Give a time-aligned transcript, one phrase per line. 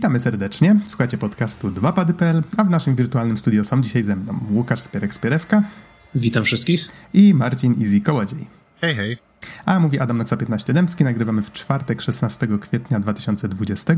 [0.00, 0.76] Witamy serdecznie.
[0.86, 5.62] Słuchacie podcastu 2pady.pl, a w naszym wirtualnym studio są dzisiaj ze mną Łukasz Spierek-Spierewka.
[6.14, 6.88] Witam wszystkich.
[7.14, 8.46] I Marcin Easy Kołodziej.
[8.80, 9.16] Hej, hej.
[9.66, 11.04] A mówi Adam Noca 15 Dębski.
[11.04, 13.94] Nagrywamy w czwartek 16 kwietnia 2020,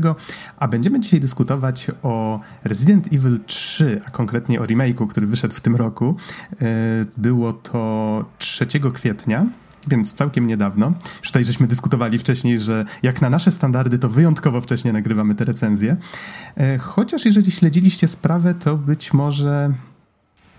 [0.57, 5.61] a będziemy dzisiaj dyskutować o Resident Evil 3, a konkretnie o remake'u, który wyszedł w
[5.61, 6.15] tym roku.
[6.61, 6.65] E,
[7.17, 9.45] było to 3 kwietnia
[9.87, 10.93] więc całkiem niedawno.
[11.19, 15.45] Już tutaj żeśmy dyskutowali wcześniej, że jak na nasze standardy, to wyjątkowo wcześnie nagrywamy te
[15.45, 15.97] recenzje.
[16.57, 19.73] E, chociaż jeżeli śledziliście sprawę, to być może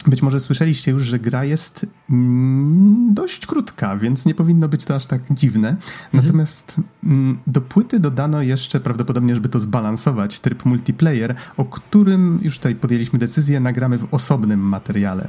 [0.07, 4.95] być może słyszeliście już, że gra jest mm, dość krótka, więc nie powinno być to
[4.95, 5.69] aż tak dziwne.
[5.69, 5.87] Mhm.
[6.13, 12.57] Natomiast mm, do płyty dodano jeszcze prawdopodobnie, żeby to zbalansować, tryb multiplayer, o którym już
[12.57, 15.29] tutaj podjęliśmy decyzję, nagramy w osobnym materiale.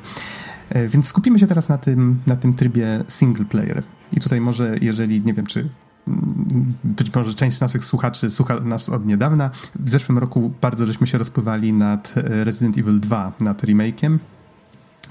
[0.69, 3.83] E, więc skupimy się teraz na tym, na tym trybie single player.
[4.13, 5.69] I tutaj może, jeżeli, nie wiem, czy
[6.07, 9.49] mm, być może część naszych słuchaczy słucha nas od niedawna.
[9.79, 14.17] W zeszłym roku bardzo żeśmy się rozpływali nad e, Resident Evil 2, nad remake'iem.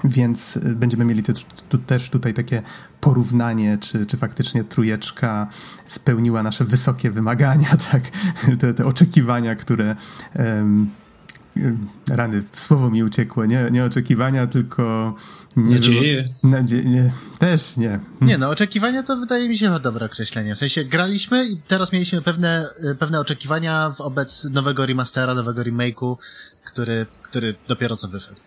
[0.03, 1.33] Więc e, będziemy mieli te,
[1.69, 2.61] tu, też tutaj takie
[3.01, 5.47] porównanie, czy, czy faktycznie trójeczka
[5.85, 8.03] spełniła nasze wysokie wymagania, tak?
[8.59, 9.95] te, te oczekiwania, które
[10.35, 10.89] um,
[12.09, 15.15] rany, słowo mi uciekło, nie, nie oczekiwania, tylko...
[15.55, 16.29] Nie nadzieje.
[16.43, 17.99] Nadzie nie, też nie.
[18.21, 20.55] Nie no, oczekiwania to wydaje mi się dobre określenie.
[20.55, 26.17] W sensie graliśmy i teraz mieliśmy pewne, y, pewne oczekiwania wobec nowego remastera, nowego remake'u,
[26.65, 28.41] który, który dopiero co wyszedł.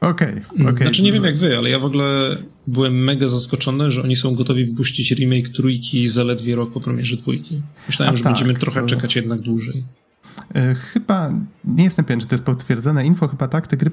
[0.00, 0.66] Okej, okay, okej.
[0.66, 0.78] Okay.
[0.78, 2.36] Znaczy nie wiem jak wy, ale ja w ogóle
[2.66, 7.62] byłem mega zaskoczony, że oni są gotowi wpuścić remake trójki zaledwie rok po premierze dwójki.
[7.86, 8.86] Myślałem, A że tak, będziemy trochę to...
[8.86, 9.84] czekać jednak dłużej.
[10.54, 11.30] E, chyba,
[11.64, 13.90] nie jestem pewien, czy to jest potwierdzone info, chyba tak, te gry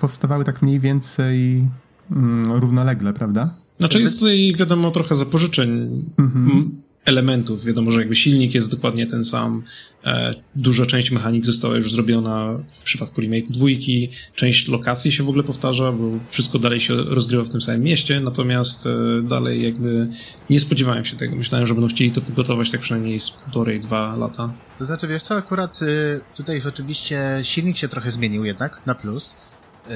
[0.00, 1.68] powstawały tak mniej więcej
[2.10, 3.54] mm, równolegle, prawda?
[3.78, 6.00] Znaczy jest tutaj, wiadomo, trochę zapożyczeń.
[6.18, 7.64] Mhm elementów.
[7.64, 9.62] Wiadomo, że jakby silnik jest dokładnie ten sam.
[10.04, 14.08] E, duża część mechanik została już zrobiona w przypadku remake dwójki.
[14.34, 18.20] Część lokacji się w ogóle powtarza, bo wszystko dalej się rozgrywa w tym samym mieście,
[18.20, 20.08] natomiast e, dalej jakby
[20.50, 21.36] nie spodziewałem się tego.
[21.36, 24.54] Myślałem, że będą chcieli to pogotować tak przynajmniej z półtorej, dwa lata.
[24.78, 29.34] To znaczy, wiesz co, akurat y, tutaj rzeczywiście silnik się trochę zmienił jednak na plus,
[29.34, 29.92] y,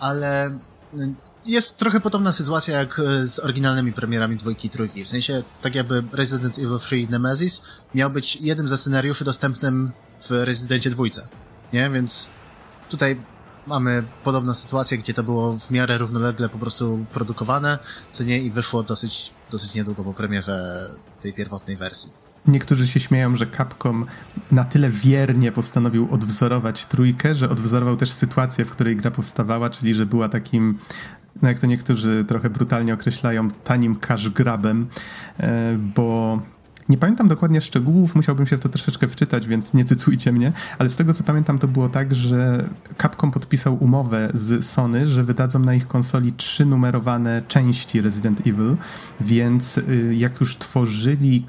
[0.00, 1.14] ale y,
[1.46, 5.04] jest trochę podobna sytuacja jak e, z oryginalnymi premierami dwójki i trójki.
[5.04, 7.60] W sensie, tak jakby Resident Evil 3 Nemesis
[7.94, 9.92] miał być jednym ze scenariuszy dostępnym
[10.28, 11.28] w Rezydencie dwójce.
[11.72, 11.90] Nie?
[11.90, 12.28] Więc
[12.88, 13.20] tutaj
[13.66, 17.78] mamy podobną sytuację, gdzie to było w miarę równolegle po prostu produkowane,
[18.12, 20.88] co nie, i wyszło dosyć, dosyć niedługo po premierze
[21.20, 22.10] tej pierwotnej wersji.
[22.46, 24.06] Niektórzy się śmieją, że Capcom
[24.50, 29.94] na tyle wiernie postanowił odwzorować trójkę, że odwzorował też sytuację, w której gra powstawała, czyli
[29.94, 30.78] że była takim
[31.42, 34.86] no jak to niektórzy trochę brutalnie określają, tanim cash grabem,
[35.38, 36.38] e, bo
[36.88, 40.88] nie pamiętam dokładnie szczegółów, musiałbym się w to troszeczkę wczytać, więc nie cytujcie mnie, ale
[40.88, 42.68] z tego co pamiętam to było tak, że
[43.02, 48.76] Capcom podpisał umowę z Sony, że wydadzą na ich konsoli trzy numerowane części Resident Evil,
[49.20, 51.46] więc y, jak już tworzyli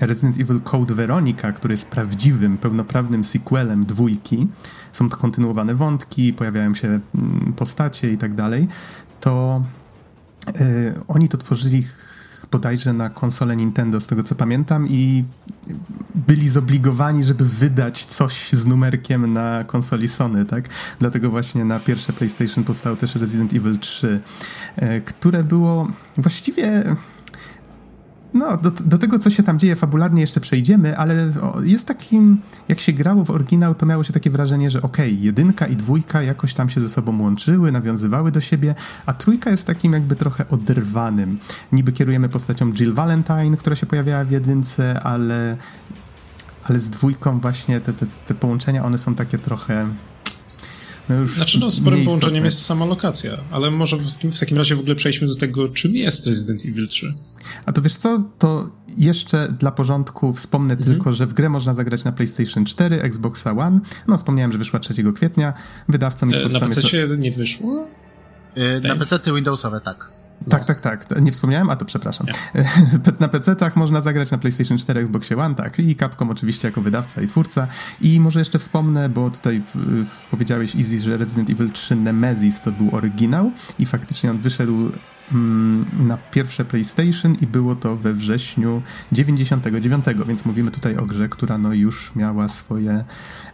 [0.00, 4.48] Resident Evil Code Veronica, który jest prawdziwym, pełnoprawnym sequelem dwójki,
[4.92, 8.68] są kontynuowane wątki, pojawiają się mm, postacie i tak dalej,
[9.20, 9.64] to
[10.60, 11.82] y, oni to tworzyli
[12.50, 15.24] bodajże na konsolę Nintendo, z tego co pamiętam, i
[16.14, 20.68] byli zobligowani, żeby wydać coś z numerkiem na konsoli Sony, tak?
[20.98, 24.20] Dlatego właśnie na pierwsze PlayStation powstało też Resident Evil 3,
[24.78, 26.96] y, które było właściwie
[28.34, 31.32] no, do, do, tego, co się tam dzieje fabularnie jeszcze przejdziemy, ale
[31.62, 35.24] jest takim, jak się grało w oryginał, to miało się takie wrażenie, że okej, okay,
[35.24, 38.74] jedynka i dwójka jakoś tam się ze sobą łączyły, nawiązywały do siebie,
[39.06, 41.38] a trójka jest takim jakby trochę oderwanym.
[41.72, 45.56] Niby kierujemy postacią Jill Valentine, która się pojawiała w jedynce, ale,
[46.64, 49.88] ale z dwójką właśnie te, te, te połączenia, one są takie trochę
[51.08, 54.76] no znaczy, no, sporym połączeniem jest sama lokacja, ale może w takim, w takim razie
[54.76, 57.14] w ogóle przejdźmy do tego, czym jest Resident Evil 3.
[57.66, 60.92] A to wiesz co, to jeszcze dla porządku wspomnę mhm.
[60.92, 63.78] tylko, że w grę można zagrać na PlayStation 4, Xbox One.
[64.06, 65.52] No, wspomniałem, że wyszła 3 kwietnia.
[65.88, 67.18] Wydawcą i twórcą e, Na PC jest...
[67.18, 67.88] nie wyszło?
[68.54, 70.10] E, na PC Windowsowe, tak.
[70.48, 71.22] Tak, tak, tak.
[71.22, 72.26] Nie wspomniałem, a to przepraszam.
[73.20, 75.78] Na PC-tach można zagrać na PlayStation 4, Xboxie One, tak.
[75.78, 77.66] I Capcom oczywiście jako wydawca i twórca.
[78.00, 79.62] I może jeszcze wspomnę, bo tutaj
[80.30, 84.90] powiedziałeś Easy, że Resident Evil 3 Nemesis to był oryginał i faktycznie on wyszedł
[85.32, 91.28] mm, na pierwsze PlayStation i było to we wrześniu 99, więc mówimy tutaj o grze,
[91.28, 93.04] która no już miała swoje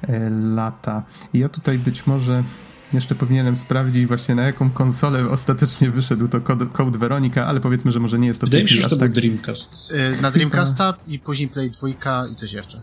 [0.02, 1.02] e, lata.
[1.34, 2.44] I ja tutaj być może
[2.94, 7.92] jeszcze powinienem sprawdzić właśnie na jaką konsolę ostatecznie wyszedł to Code, Code Veronica, ale powiedzmy,
[7.92, 9.12] że może nie jest to Wydaje mi się, że to tak...
[9.12, 9.90] był Dreamcast.
[9.90, 11.88] Yy, na Dreamcasta i później Play 2
[12.32, 12.80] i coś jeszcze.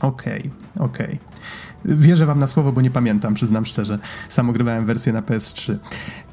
[0.00, 1.06] Okej, okay, okej.
[1.06, 1.96] Okay.
[1.96, 3.98] Wierzę wam na słowo, bo nie pamiętam, przyznam szczerze.
[4.28, 5.76] Sam ogrywałem wersję na PS3.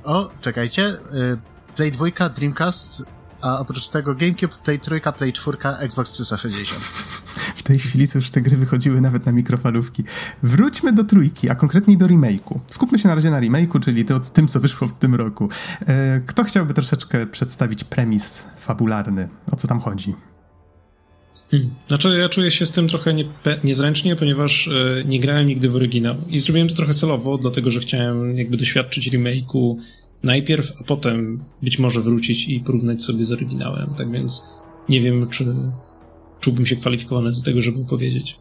[0.04, 0.88] O, czekajcie.
[0.90, 1.38] Y,
[1.75, 3.04] Play 2, Dreamcast,
[3.44, 6.81] a oprócz tego GameCube, Play 3, Play 4, Xbox 360.
[7.56, 10.04] W tej chwili już te gry wychodziły nawet na mikrofalówki.
[10.44, 12.60] Wróćmy do trójki, a konkretniej do remake'u.
[12.72, 15.50] Skupmy się na razie na remake'u, czyli to, tym, co wyszło w tym roku.
[15.88, 19.30] E, kto chciałby troszeczkę przedstawić premis fabularny?
[19.51, 20.16] O co tam chodzi?
[21.51, 21.69] Hmm.
[21.88, 23.25] Znaczy, ja czuję się z tym trochę nie,
[23.63, 26.16] niezręcznie, ponieważ e, nie grałem nigdy w oryginał.
[26.30, 29.75] I zrobiłem to trochę celowo, dlatego że chciałem jakby doświadczyć remake'u
[30.24, 33.88] najpierw, a potem być może wrócić i porównać sobie z oryginałem.
[33.98, 34.42] Tak więc
[34.90, 35.46] nie wiem, czy
[36.40, 38.40] czułbym się kwalifikowany do tego, żeby powiedzieć.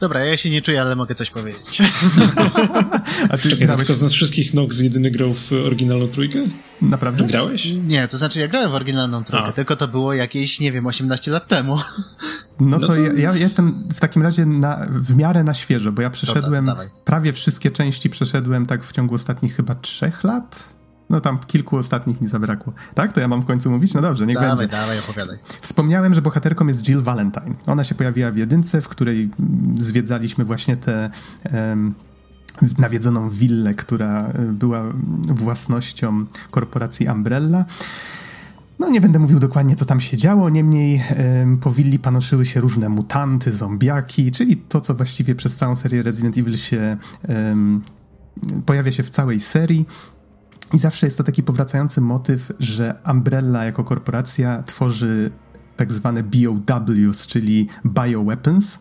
[0.00, 1.78] Dobra, ja się nie czuję, ale mogę coś powiedzieć.
[3.30, 3.76] A ty Czekaj, grałeś...
[3.76, 6.38] tylko z nas wszystkich Nox jedyny grał w oryginalną trójkę?
[6.82, 7.24] Naprawdę?
[7.24, 7.72] Ty grałeś?
[7.86, 9.52] Nie, to znaczy ja grałem w oryginalną trójkę, A.
[9.52, 11.78] tylko to było jakieś, nie wiem, 18 lat temu.
[12.60, 16.02] No, no to, Ja, ja, jestem w takim razie na, w miarę na świeżo, bo
[16.02, 20.77] ja przeszedłem, Dobra, prawie wszystkie części przeszedłem tak w ciągu ostatnich chyba trzech lat.
[21.10, 22.72] No tam kilku ostatnich mi zabrakło.
[22.94, 23.12] Tak?
[23.12, 23.94] To ja mam w końcu mówić?
[23.94, 24.66] No dobrze, nie dawaj, będzie.
[24.66, 25.36] Dawaj, dawaj, opowiadaj.
[25.60, 27.54] Wspomniałem, że bohaterką jest Jill Valentine.
[27.66, 29.30] Ona się pojawiła w jedynce, w której
[29.78, 31.10] zwiedzaliśmy właśnie tę
[31.52, 31.94] um,
[32.78, 34.82] nawiedzoną willę, która e, była
[35.28, 37.64] własnością korporacji Umbrella.
[38.78, 41.02] No nie będę mówił dokładnie, co tam się działo, niemniej
[41.60, 46.38] po willi panoszyły się różne mutanty, zombiaki, czyli to, co właściwie przez całą serię Resident
[46.38, 46.96] Evil się
[48.66, 49.86] pojawia się w całej serii.
[50.72, 55.30] I zawsze jest to taki powracający motyw, że Umbrella jako korporacja tworzy
[55.76, 58.78] tak zwane BOWs, czyli bioweapons.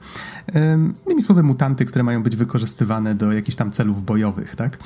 [1.06, 4.78] Innymi słowy, mutanty, które mają być wykorzystywane do jakichś tam celów bojowych, tak?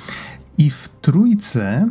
[0.58, 1.88] I w trójce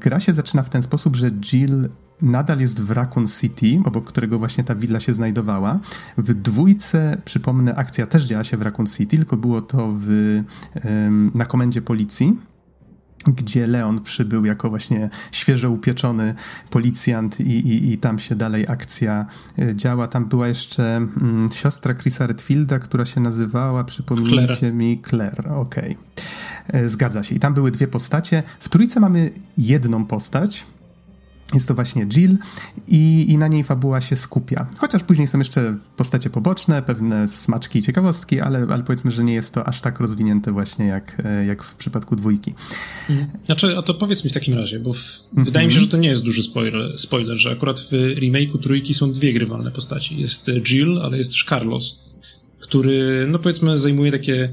[0.00, 1.88] gra się zaczyna w ten sposób, że Jill
[2.22, 5.80] nadal jest w Raccoon City, obok którego właśnie ta willa się znajdowała.
[6.16, 10.40] W dwójce, przypomnę, akcja też działa się w Raccoon City, tylko było to w,
[11.34, 12.38] na komendzie policji
[13.26, 16.34] gdzie Leon przybył jako właśnie świeżo upieczony
[16.70, 19.26] policjant i, i, i tam się dalej akcja
[19.58, 20.08] e, działa.
[20.08, 24.74] Tam była jeszcze mm, siostra Chrisa Redfielda, która się nazywała, przypomnijcie Claire.
[24.74, 25.96] mi, Claire, okej.
[26.66, 26.80] Okay.
[26.82, 27.34] E, zgadza się.
[27.34, 28.42] I tam były dwie postacie.
[28.60, 30.66] W trójce mamy jedną postać,
[31.54, 32.38] jest to właśnie Jill
[32.88, 34.66] i, i, na niej fabuła się skupia.
[34.78, 39.34] Chociaż później są jeszcze postacie poboczne, pewne smaczki i ciekawostki, ale, ale powiedzmy, że nie
[39.34, 42.54] jest to aż tak rozwinięte właśnie jak, e, jak w przypadku dwójki.
[43.10, 43.28] Mhm.
[43.46, 45.44] Znaczy, a to powiedz mi w takim razie, bo w, mm -hmm.
[45.44, 48.94] wydaje mi się, że to nie jest duży spoiler, spoiler, że akurat w remake'u trójki
[48.94, 50.20] są dwie grywalne postaci.
[50.20, 52.08] Jest Jill, ale jest też Carlos,
[52.60, 54.52] który, no powiedzmy, zajmuje takie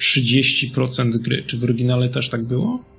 [0.00, 1.42] 30% gry.
[1.46, 2.91] Czy w oryginale też tak było?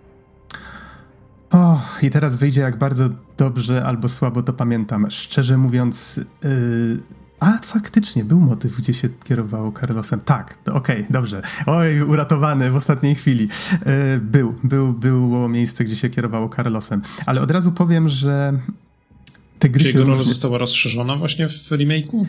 [1.54, 5.06] O, i teraz wyjdzie, jak bardzo dobrze albo słabo to pamiętam.
[5.10, 7.00] Szczerze mówiąc, yy,
[7.40, 10.20] a faktycznie był motyw, gdzie się kierowało Carlosem.
[10.20, 11.42] Tak, okej, okay, dobrze.
[11.66, 13.48] Oj, uratowany w ostatniej chwili.
[13.86, 17.02] Yy, był, był, było miejsce, gdzie się kierowało Carlosem.
[17.26, 18.60] Ale od razu powiem, że
[19.60, 22.26] te gry Czy jego rola została rozszerzona właśnie w remake'u?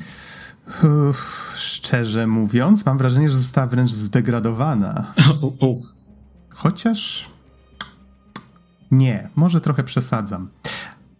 [1.11, 5.15] Uff, szczerze mówiąc, mam wrażenie, że została wręcz zdegradowana.
[6.55, 7.34] Chociaż
[8.99, 10.49] nie, może trochę przesadzam.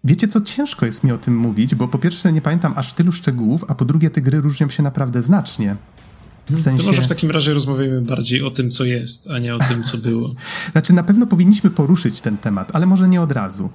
[0.05, 3.13] Wiecie co, ciężko jest mi o tym mówić, bo po pierwsze nie pamiętam aż tylu
[3.13, 5.77] szczegółów, a po drugie te gry różnią się naprawdę znacznie.
[6.51, 6.79] W sensie...
[6.79, 9.83] To może w takim razie rozmawiajmy bardziej o tym, co jest, a nie o tym,
[9.83, 10.35] co było.
[10.73, 13.71] znaczy, na pewno powinniśmy poruszyć ten temat, ale może nie od razu.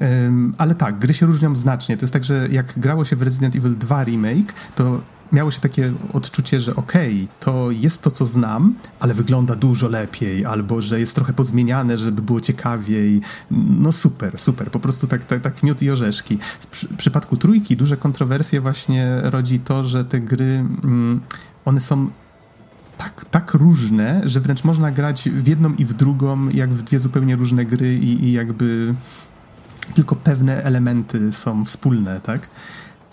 [0.00, 1.96] Um, ale tak, gry się różnią znacznie.
[1.96, 5.00] To jest tak, że jak grało się w Resident Evil 2 Remake, to
[5.32, 9.88] miało się takie odczucie, że okej, okay, to jest to, co znam, ale wygląda dużo
[9.88, 13.20] lepiej, albo że jest trochę pozmieniane, żeby było ciekawiej.
[13.50, 16.38] No super, super, po prostu tak, tak, tak miód i orzeszki.
[16.60, 21.20] W przy, przypadku trójki duże kontrowersje właśnie rodzi to, że te gry, mm,
[21.64, 22.08] one są
[22.98, 26.98] tak, tak różne, że wręcz można grać w jedną i w drugą, jak w dwie
[26.98, 28.94] zupełnie różne gry i, i jakby
[29.94, 32.48] tylko pewne elementy są wspólne, tak?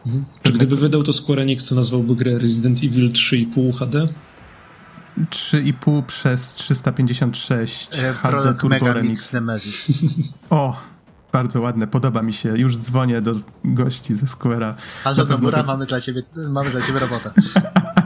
[0.07, 0.25] Mhm.
[0.43, 4.07] Czy gdyby wydał to Square Enix, to nazwałby grę Resident Evil 3,5 HD?
[5.17, 9.33] 3,5 przez 356 e, HD Turbo Mega Remix.
[9.33, 9.87] Nemesis.
[10.49, 10.81] O,
[11.31, 12.57] bardzo ładne, podoba mi się.
[12.57, 14.73] Już dzwonię do gości ze Square'a.
[15.03, 15.67] Ale dobra, to...
[15.67, 17.31] mamy, dla ciebie, mamy dla ciebie robotę.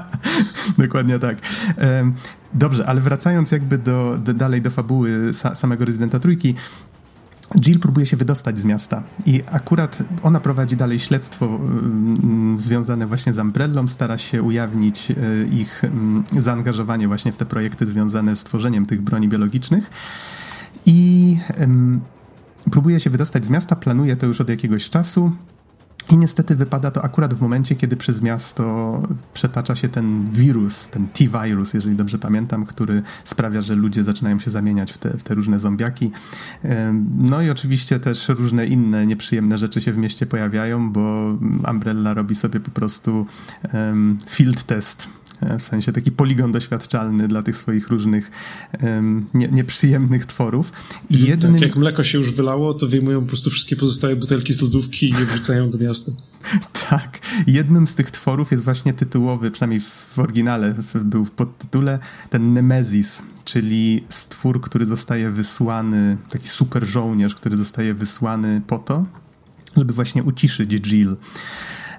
[0.77, 1.37] Dokładnie tak.
[2.53, 6.55] Dobrze, ale wracając jakby do, do dalej do fabuły sa, samego Residenta Trójki,
[7.59, 13.33] Jill próbuje się wydostać z miasta i akurat ona prowadzi dalej śledztwo mm, związane właśnie
[13.33, 18.43] z Umbrellą, stara się ujawnić y, ich mm, zaangażowanie właśnie w te projekty związane z
[18.43, 19.89] tworzeniem tych broni biologicznych.
[20.85, 21.37] I
[22.71, 25.31] próbuje się wydostać z miasta, planuje to już od jakiegoś czasu
[26.11, 29.03] I niestety wypada to akurat w momencie, kiedy przez miasto
[29.33, 34.51] przetacza się ten wirus, ten T-wirus, jeżeli dobrze pamiętam, który sprawia, że ludzie zaczynają się
[34.51, 36.11] zamieniać w te, w te różne zombiaki.
[37.17, 41.37] No i oczywiście też różne inne nieprzyjemne rzeczy się w mieście pojawiają, bo
[41.71, 43.25] Umbrella robi sobie po prostu
[43.73, 45.20] um, field test
[45.59, 48.31] w sensie taki poligon doświadczalny dla tych swoich różnych
[48.83, 50.71] um, nie, nieprzyjemnych tworów.
[51.09, 51.59] I mhm, jedynym...
[51.59, 55.09] Tak, jak mleko się już wylało, to wyjmują po prostu wszystkie pozostałe butelki z lodówki
[55.09, 56.11] i je wrzucają do miasta.
[56.89, 57.19] tak.
[57.47, 63.21] Jednym z tych tworów jest właśnie tytułowy, przynajmniej w oryginale był w podtytule, ten Nemesis,
[63.45, 69.05] czyli stwór, który zostaje wysłany, taki super żołnierz, który zostaje wysłany po to,
[69.77, 71.17] żeby właśnie uciszyć Jill.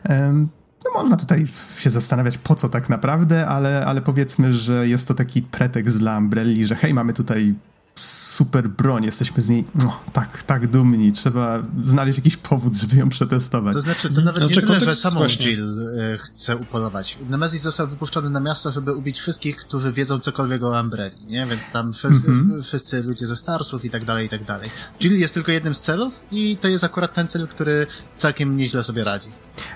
[0.09, 0.49] Um,
[0.85, 1.47] no można tutaj
[1.79, 6.19] się zastanawiać, po co tak naprawdę, ale, ale powiedzmy, że jest to taki pretekst dla
[6.19, 7.55] Umbrelli, że hej, mamy tutaj
[7.95, 13.09] super broń, jesteśmy z niej no, tak, tak dumni, trzeba znaleźć jakiś powód, żeby ją
[13.09, 13.75] przetestować.
[13.75, 15.47] To znaczy, to nawet znaczy, nie tyle, że samą właśnie.
[15.47, 17.19] Jill e, chce upolować.
[17.29, 21.47] Nemesis został wypuszczony na miasto, żeby ubić wszystkich, którzy wiedzą cokolwiek o Umbrelli, nie?
[21.47, 22.63] Więc tam mm -hmm.
[22.63, 24.71] wszyscy ludzie ze Starsów i tak dalej, i tak dalej.
[25.01, 27.87] Jill jest tylko jednym z celów i to jest akurat ten cel, który
[28.19, 29.29] całkiem nieźle sobie radzi.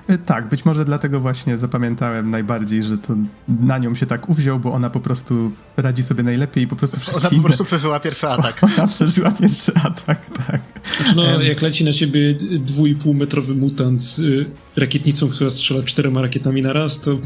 [0.08, 3.16] E, tak, być może dlatego właśnie zapamiętałem najbardziej, że to
[3.48, 7.00] na nią się tak uwziął, bo ona po prostu radzi sobie najlepiej i po prostu
[7.00, 8.60] wszystkie Ona po prostu przeżyła pierwszy atak.
[8.78, 10.60] Ona przeżyła pierwszy atak, tak.
[10.96, 14.46] Znaczy, no, jak leci na ciebie dwójpół metrowy mutant z y,
[14.76, 17.18] rakietnicą, która strzela czterema rakietami na raz, to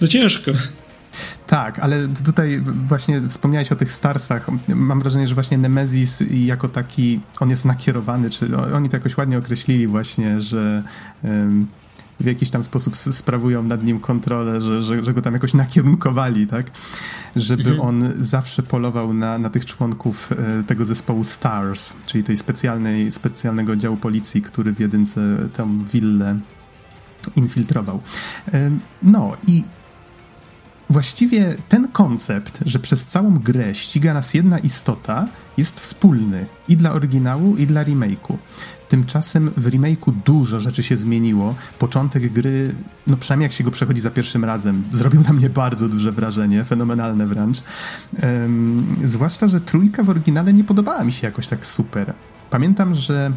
[0.00, 0.50] no ciężko.
[1.46, 4.46] Tak, ale tutaj właśnie wspomniałeś o tych Starsach.
[4.68, 9.38] Mam wrażenie, że właśnie Nemesis jako taki, on jest nakierowany, czy oni to jakoś ładnie
[9.38, 10.82] określili właśnie, że
[11.24, 11.66] um,
[12.20, 16.46] w jakiś tam sposób sprawują nad nim kontrolę, że, że, że go tam jakoś nakierunkowali,
[16.46, 16.70] tak?
[17.36, 17.80] Żeby mhm.
[17.80, 23.76] on zawsze polował na, na tych członków e, tego zespołu STARS, czyli tej specjalnej, specjalnego
[23.76, 26.38] działu policji, który w jedynce tą willę
[27.36, 28.00] infiltrował.
[28.52, 28.70] E,
[29.02, 29.64] no i
[30.90, 36.92] właściwie ten koncept, że przez całą grę ściga nas jedna istota, jest wspólny i dla
[36.92, 38.38] oryginału, i dla remake'u.
[38.90, 41.54] Tymczasem w remake'u dużo rzeczy się zmieniło.
[41.78, 42.74] Początek gry,
[43.06, 46.64] no przynajmniej jak się go przechodzi za pierwszym razem, zrobił na mnie bardzo duże wrażenie,
[46.64, 47.62] fenomenalne wręcz.
[48.22, 52.14] Um, zwłaszcza, że trójka w oryginale nie podobała mi się jakoś tak super.
[52.50, 53.32] Pamiętam, że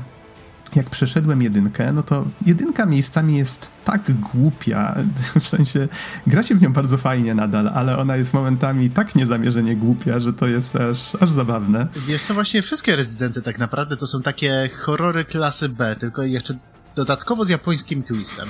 [0.75, 4.95] jak przeszedłem jedynkę, no to jedynka miejscami jest tak głupia,
[5.39, 5.87] w sensie
[6.27, 10.33] gra się w nią bardzo fajnie nadal, ale ona jest momentami tak niezamierzenie głupia, że
[10.33, 11.87] to jest aż, aż zabawne.
[12.27, 16.57] Co, właśnie wszystkie rezydenty tak naprawdę to są takie horrory klasy B, tylko jeszcze
[16.95, 18.47] dodatkowo z japońskim twistem.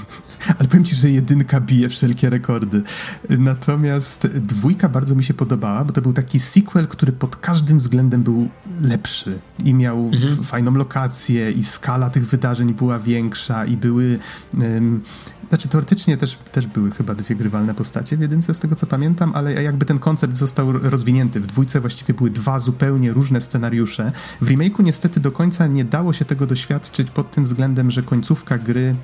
[0.60, 2.82] Ale powiem ci, że jedynka bije wszelkie rekordy.
[3.30, 8.24] Natomiast dwójka bardzo mi się podobała, bo to był taki sequel, który pod każdym względem
[8.24, 8.50] był
[8.82, 10.44] lepszy i miał mhm.
[10.44, 14.20] fajną lokację i skala tych wydarzeń była większa i były
[14.62, 15.02] um,
[15.50, 19.32] znaczy teoretycznie też, też były chyba dwie grywalne postacie w jedynce z tego co pamiętam,
[19.36, 21.40] ale jakby ten koncept został rozwinięty.
[21.40, 24.12] W dwójce właściwie były dwa zupełnie różne scenariusze.
[24.42, 28.33] W remake'u niestety do końca nie dało się tego doświadczyć pod tym względem, że końcówka
[28.64, 28.96] gry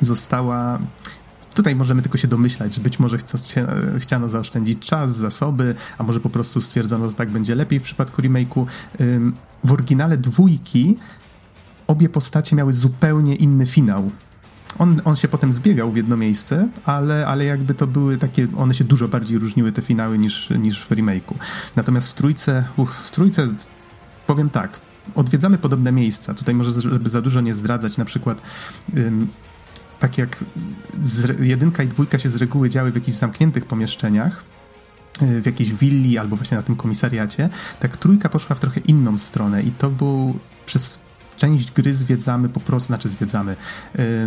[0.00, 0.80] została
[1.54, 3.18] Tutaj możemy tylko się domyślać, że być może
[3.98, 8.22] chciano zaoszczędzić czas, zasoby, a może po prostu stwierdzono, że tak będzie lepiej w przypadku
[8.22, 8.66] remake'u.
[9.64, 10.98] W oryginale dwójki
[11.86, 14.10] obie postacie miały zupełnie inny finał.
[14.78, 18.74] On, on się potem zbiegał w jedno miejsce, ale, ale jakby to były takie, one
[18.74, 21.34] się dużo bardziej różniły te finały niż, niż w remake'u.
[21.76, 23.48] Natomiast w trójce, uff, w trójce
[24.26, 24.80] powiem tak,
[25.14, 26.34] odwiedzamy podobne miejsca.
[26.34, 28.42] Tutaj może, żeby za dużo nie zdradzać, na przykład
[28.96, 29.28] ym,
[29.98, 30.44] tak jak
[31.40, 34.44] jedynka i dwójka się z reguły działy w jakichś zamkniętych pomieszczeniach,
[35.22, 37.48] y, w jakiejś willi albo właśnie na tym komisariacie,
[37.80, 40.98] tak trójka poszła w trochę inną stronę i to był przez
[41.40, 43.56] część gry zwiedzamy po prostu, znaczy zwiedzamy,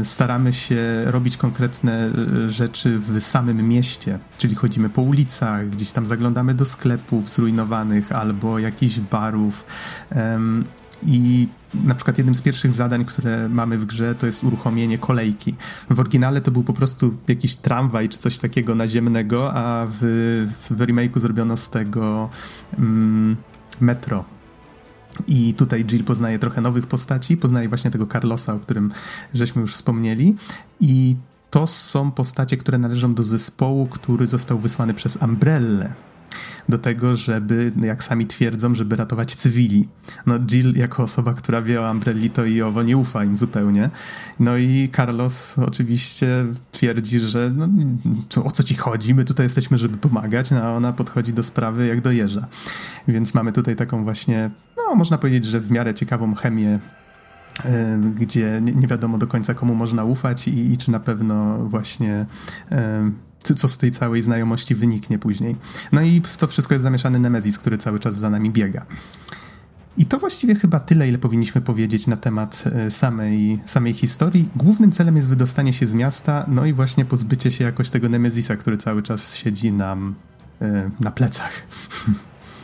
[0.02, 2.12] y, staramy się robić konkretne
[2.46, 8.12] y, rzeczy w samym mieście, czyli chodzimy po ulicach, gdzieś tam zaglądamy do sklepów zrujnowanych
[8.12, 9.66] albo jakichś barów.
[11.06, 11.48] I
[11.84, 15.56] na przykład jednym z pierwszych zadań, które mamy w grze, to jest uruchomienie kolejki.
[15.90, 20.02] W oryginale to był po prostu jakiś tramwaj czy coś takiego naziemnego, a w,
[20.70, 22.30] w remake'u zrobiono z tego
[22.78, 23.36] mm,
[23.82, 24.26] metro
[25.28, 28.92] i tutaj Jill poznaje trochę nowych postaci, poznaje właśnie tego Carlosa, o którym
[29.34, 30.36] żeśmy już wspomnieli.
[30.80, 31.16] I
[31.50, 35.94] to są postacie, które należą do zespołu, który został wysłany przez Umbrellę
[36.70, 39.88] do tego, żeby, jak sami twierdzą, żeby ratować cywili.
[40.26, 43.90] No Jill jako osoba, która wie o Umbrellito i owo nie ufa im zupełnie.
[44.40, 47.68] No i Carlos oczywiście twierdzi, że no,
[48.44, 51.88] o co ci chodzi, my tutaj jesteśmy, żeby pomagać, no, a ona podchodzi do sprawy
[51.88, 52.48] jak do jeża.
[53.08, 56.80] Więc mamy tutaj taką właśnie, no można powiedzieć, że w miarę ciekawą chemię
[58.16, 62.26] gdzie nie wiadomo do końca komu można ufać i, i czy na pewno właśnie
[63.44, 65.56] co z tej całej znajomości wyniknie później.
[65.92, 68.86] No i w to wszystko jest zamieszany Nemezis, który cały czas za nami biega.
[69.98, 74.50] I to właściwie chyba tyle, ile powinniśmy powiedzieć na temat e, samej, samej historii.
[74.56, 78.56] Głównym celem jest wydostanie się z miasta, no i właśnie pozbycie się jakoś tego Nemezisa,
[78.56, 80.16] który cały czas siedzi nam
[80.62, 81.68] e, na plecach.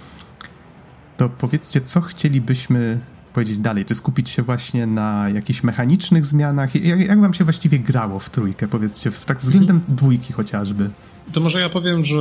[1.18, 3.00] to powiedzcie, co chcielibyśmy
[3.34, 3.86] powiedzieć dalej?
[3.86, 6.86] Czy skupić się właśnie na jakichś mechanicznych zmianach?
[6.86, 9.96] Jak, jak wam się właściwie grało w trójkę, powiedzcie, w, tak względem mhm.
[9.96, 10.90] dwójki chociażby?
[11.32, 12.18] To może ja powiem, że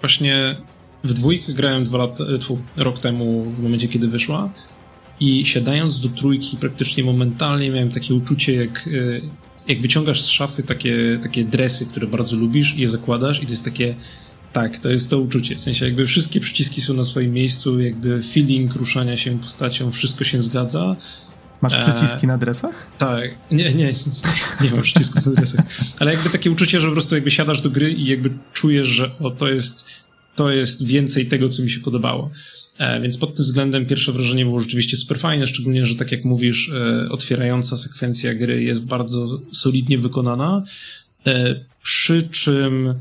[0.00, 0.56] właśnie
[1.04, 4.50] w dwójkę grałem dwa lat, e, tfu, rok temu, w momencie, kiedy wyszła
[5.20, 9.20] i siadając do trójki praktycznie momentalnie miałem takie uczucie, jak, e,
[9.68, 13.52] jak wyciągasz z szafy takie, takie dresy, które bardzo lubisz i je zakładasz i to
[13.52, 13.94] jest takie
[14.52, 15.54] tak, to jest to uczucie.
[15.54, 20.24] W sensie jakby wszystkie przyciski są na swoim miejscu, jakby feeling ruszania się postacią, wszystko
[20.24, 20.96] się zgadza.
[21.62, 22.86] Masz e, przyciski na dresach?
[22.98, 23.92] Tak, nie, nie,
[24.64, 25.64] nie mam przycisków na dresach.
[25.98, 29.10] Ale jakby takie uczucie, że po prostu jakby siadasz do gry i jakby czujesz, że
[29.20, 29.84] o, to jest,
[30.34, 32.30] to jest więcej tego, co mi się podobało.
[32.78, 36.24] E, więc pod tym względem pierwsze wrażenie było rzeczywiście super fajne, szczególnie, że tak jak
[36.24, 40.64] mówisz, e, otwierająca sekwencja gry jest bardzo solidnie wykonana,
[41.26, 42.94] e, przy czym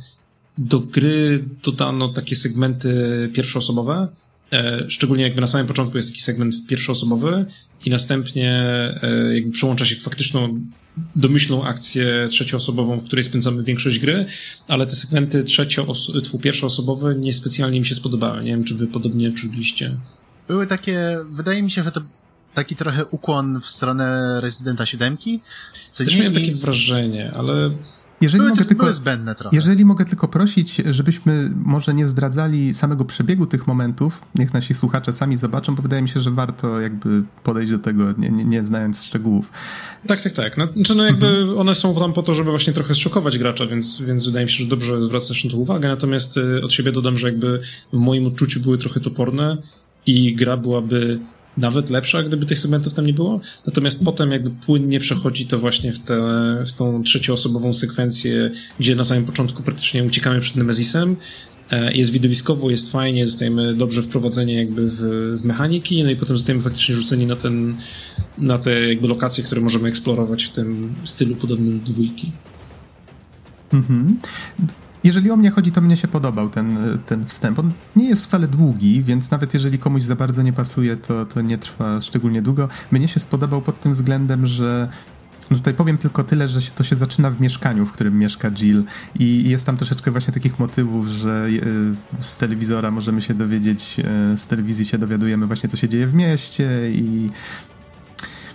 [0.58, 4.08] do gry dodano takie segmenty pierwszoosobowe,
[4.54, 7.46] e, szczególnie jakby na samym początku jest taki segment pierwszoosobowy
[7.86, 8.52] i następnie
[9.02, 10.62] e, jakby przełącza się w faktyczną
[11.16, 14.26] domyślną akcję trzecioosobową, w której spędzamy większość gry,
[14.68, 18.44] ale te segmenty trzecioosobowe, pierwszoosobowe niespecjalnie mi się spodobały.
[18.44, 19.98] Nie wiem, czy wy podobnie czuliście.
[20.48, 22.02] Były takie, wydaje mi się, że to
[22.54, 25.18] taki trochę ukłon w stronę Residenta 7.
[25.92, 27.72] Co Też miałem takie wrażenie, ale
[28.22, 29.56] jeżeli były, mogę tylko, zbędne trochę.
[29.56, 35.14] Jeżeli mogę tylko prosić, żebyśmy może nie zdradzali samego przebiegu tych momentów, niech nasi słuchacze
[35.14, 38.64] sami zobaczą, bo wydaje mi się, że warto jakby podejść do tego, nie, nie, nie
[38.64, 39.52] znając szczegółów.
[40.08, 40.56] Tak, tak, tak.
[40.76, 41.58] Znaczy, no jakby mhm.
[41.58, 44.64] one są tam po to, żeby właśnie trochę zszokować gracza, więc, więc wydaje mi się,
[44.64, 47.62] że dobrze zwracasz na to uwagę, natomiast y, od siebie dodam, że jakby
[47.94, 49.58] w moim odczuciu były trochę toporne
[50.06, 51.20] i gra byłaby
[51.58, 53.42] nawet lepsza, gdyby tych segmentów tam nie było.
[53.68, 56.18] Natomiast potem jakby płynnie przechodzi to właśnie w, tę
[56.66, 61.16] w tą trzecioosobową sekwencję, gdzie na samym początku praktycznie uciekamy przed Nemezisem.
[61.72, 65.02] E, jest widowiskowo, jest fajnie, zostajemy dobrze wprowadzeni jakby w,
[65.42, 67.76] w mechaniki, no i potem zostajemy faktycznie rzuceni na ten,
[68.38, 72.32] na te jakby lokacje, które możemy eksplorować w tym stylu podobnym do dwójki.
[73.74, 74.20] Mhm.
[75.08, 77.60] Jeżeli o mnie chodzi, to mnie się podobał ten, ten wstęp.
[77.60, 81.42] On nie jest wcale długi, więc nawet jeżeli komuś za bardzo nie pasuje, to, to
[81.42, 82.70] nie trwa szczególnie długo.
[82.92, 84.90] Mnie się spodobał pod tym względem, że
[85.52, 88.84] no tutaj powiem tylko tyle, że to się zaczyna w mieszkaniu, w którym mieszka Jill
[89.20, 91.48] i jest tam troszeczkę właśnie takich motywów, że
[92.20, 96.08] e, z telewizora możemy się dowiedzieć, e, z telewizji się dowiadujemy właśnie, co się dzieje
[96.08, 97.30] w mieście i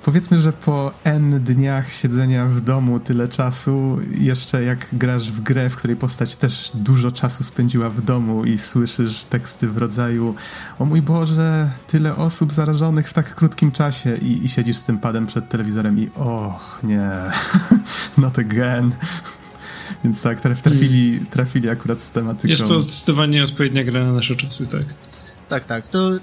[0.05, 5.71] powiedzmy, że po N dniach siedzenia w domu tyle czasu, jeszcze jak grasz w grę,
[5.71, 10.35] w której postać też dużo czasu spędziła w domu i słyszysz teksty w rodzaju
[10.79, 14.99] o mój Boże, tyle osób zarażonych w tak krótkim czasie i, i siedzisz z tym
[14.99, 17.11] padem przed telewizorem i och, nie,
[18.23, 18.93] not again.
[20.05, 22.49] Więc tak, trafili, trafili akurat z tematyką.
[22.49, 24.85] Jest to zdecydowanie odpowiednia gra na nasze czasy, tak.
[25.49, 25.89] Tak, tak.
[25.89, 26.21] To, y,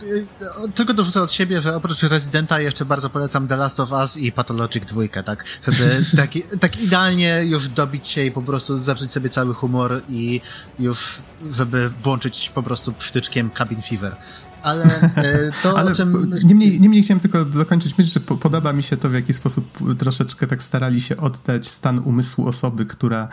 [0.76, 4.32] tylko dorzucę od siebie, że oprócz Residenta jeszcze bardzo polecam The Last of Us i
[4.32, 5.46] Pathologic 2, tak?
[5.64, 6.30] Żeby tak,
[6.60, 10.42] tak idealnie już dobić się i po prostu zepsuć sobie cały humor i
[10.80, 14.16] już, żeby włączyć po prostu przytyczkiem Cabin Fever.
[14.62, 16.40] Ale y, to, Ale, o czym...
[16.44, 20.48] Niemniej, niemniej chciałem tylko dokończyć myśl, że podoba mi się to, w jaki sposób troszeczkę
[20.48, 23.28] tak starali się oddać stan umysłu osoby, która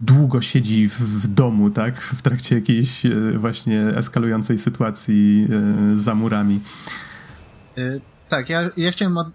[0.00, 2.00] długo siedzi w, w, domu, tak?
[2.00, 5.46] W trakcie jakiejś e, właśnie eskalującej sytuacji
[5.94, 6.60] e, za murami.
[7.78, 9.28] E, tak, ja, ja chciałem od,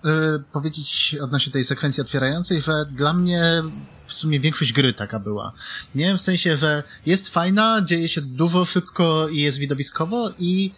[0.51, 3.63] powiedzieć odnośnie tej sekwencji otwierającej, że dla mnie
[4.07, 5.51] w sumie większość gry taka była.
[5.95, 10.71] Nie w sensie, że jest fajna, dzieje się dużo szybko i jest widowiskowo i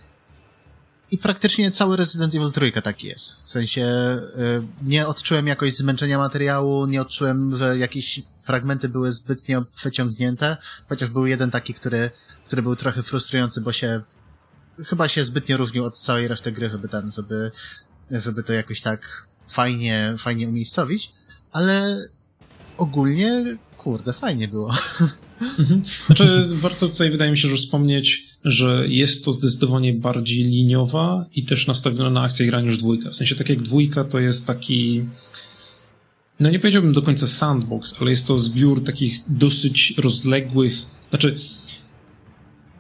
[1.12, 3.44] i praktycznie cały Resident Evil 3 taki jest.
[3.44, 3.88] W sensie
[4.84, 10.58] nie odczułem jakoś zmęczenia materiału, nie odczułem, że jakiś fragmenty były zbytnio przeciągnięte,
[10.90, 12.10] chociaż był jeden taki, który,
[12.46, 14.02] który był trochę frustrujący, bo się
[14.86, 17.52] chyba się zbytnio różnił od całej reszty gry, żeby ten, żeby,
[18.12, 21.12] żeby to jakoś tak fajnie, fajnie umiejscowić,
[21.52, 22.06] ale
[22.78, 24.76] ogólnie, kurde, fajnie było.
[25.60, 25.82] Mhm.
[26.06, 31.46] Znaczy, warto tutaj, wydaje mi się, że wspomnieć, że jest to zdecydowanie bardziej liniowa i
[31.46, 33.10] też nastawiona na akcję gra niż dwójka.
[33.10, 35.06] W sensie, tak jak dwójka to jest taki
[36.44, 40.74] no nie powiedziałbym do końca sandbox, ale jest to zbiór takich dosyć rozległych,
[41.10, 41.36] znaczy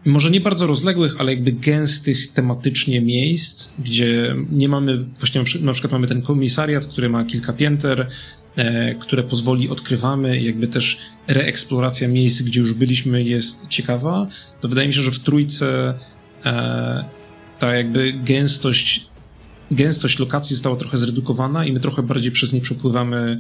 [0.06, 5.91] może nie bardzo rozległych, ale jakby gęstych tematycznie miejsc, gdzie nie mamy, właśnie na przykład
[5.91, 8.08] mamy ten komisariat, który ma kilka pięter,
[8.56, 10.97] e, które pozwoli, odkrywamy, jakby też
[11.28, 14.28] reeksploracja miejsc, gdzie już byliśmy jest ciekawa,
[14.62, 15.93] to wydaje mi się, że w trójce
[16.45, 17.04] e,
[17.60, 19.12] ta jakby gęstość,
[19.75, 23.39] gęstość lokacji została trochę zredukowana i my trochę bardziej przez nie przepływamy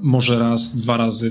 [0.00, 1.30] może raz, dwa razy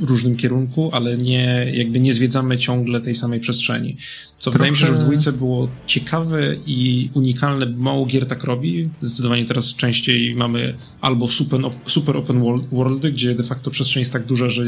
[0.00, 3.96] w różnym kierunku, ale nie, jakby nie zwiedzamy ciągle tej samej przestrzeni.
[4.38, 4.58] Co Trochę...
[4.58, 7.66] wydaje mi się, że w dwójce było ciekawe i unikalne.
[7.66, 8.88] Mało gier tak robi.
[9.00, 14.26] Zdecydowanie teraz częściej mamy albo super, super open worldy, gdzie de facto przestrzeń jest tak
[14.26, 14.64] duża, że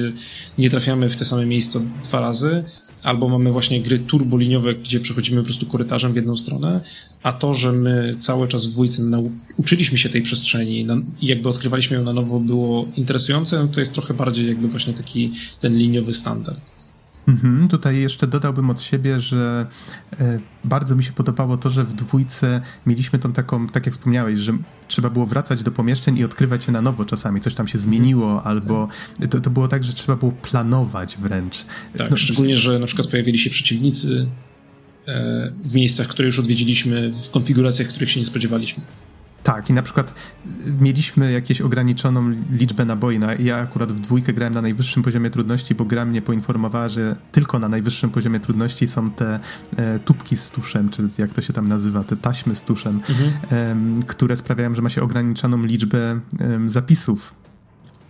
[0.58, 2.64] nie trafiamy w te same miejsca dwa razy,
[3.02, 6.80] albo mamy właśnie gry turboliniowe, gdzie przechodzimy po prostu korytarzem w jedną stronę,
[7.22, 9.02] a to, że my cały czas w dwójce
[9.56, 10.86] uczyliśmy się tej przestrzeni
[11.20, 14.92] i jakby odkrywaliśmy ją na nowo było interesujące, no to jest trochę bardziej jakby właśnie
[14.92, 15.30] taki
[15.60, 16.75] ten liniowy standard.
[17.28, 19.66] Mhm, tutaj jeszcze dodałbym od siebie, że
[20.20, 24.38] e, bardzo mi się podobało to, że w dwójce mieliśmy tą taką, tak jak wspomniałeś,
[24.38, 24.52] że
[24.88, 27.40] trzeba było wracać do pomieszczeń i odkrywać je na nowo czasami.
[27.40, 28.48] Coś tam się zmieniło, mhm.
[28.48, 28.88] albo
[29.30, 31.64] to, to było tak, że trzeba było planować wręcz.
[31.96, 34.26] Tak, no, szczególnie, że na przykład pojawili się przeciwnicy
[35.08, 38.82] e, w miejscach, które już odwiedziliśmy, w konfiguracjach, których się nie spodziewaliśmy.
[39.46, 40.14] Tak, i na przykład
[40.46, 43.18] y, mieliśmy jakieś ograniczoną liczbę naboi.
[43.18, 47.16] No, ja akurat w dwójkę grałem na najwyższym poziomie trudności, bo gra mnie poinformowała, że
[47.32, 49.40] tylko na najwyższym poziomie trudności są te
[49.76, 54.00] e, tubki z tuszem, czy jak to się tam nazywa, te taśmy z tuszem, mhm.
[54.00, 56.20] e, które sprawiają, że ma się ograniczoną liczbę e,
[56.66, 57.34] zapisów.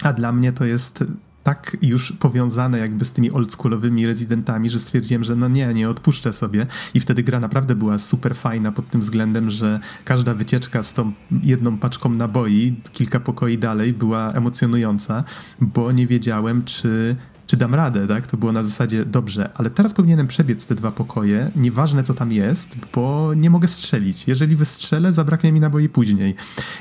[0.03, 1.05] A dla mnie to jest
[1.47, 6.33] tak już powiązane jakby z tymi oldschoolowymi rezydentami, że stwierdziłem, że no nie, nie odpuszczę
[6.33, 10.95] sobie i wtedy gra naprawdę była super fajna pod tym względem, że każda wycieczka z
[10.95, 15.25] tą jedną paczką naboi, kilka pokoi dalej była emocjonująca,
[15.61, 18.27] bo nie wiedziałem, czy czy dam radę, tak?
[18.27, 22.33] To było na zasadzie, dobrze, ale teraz powinienem przebiec te dwa pokoje, nieważne co tam
[22.33, 24.29] jest, bo nie mogę strzelić.
[24.29, 26.35] Jeżeli wystrzelę, zabraknie mi naboi później.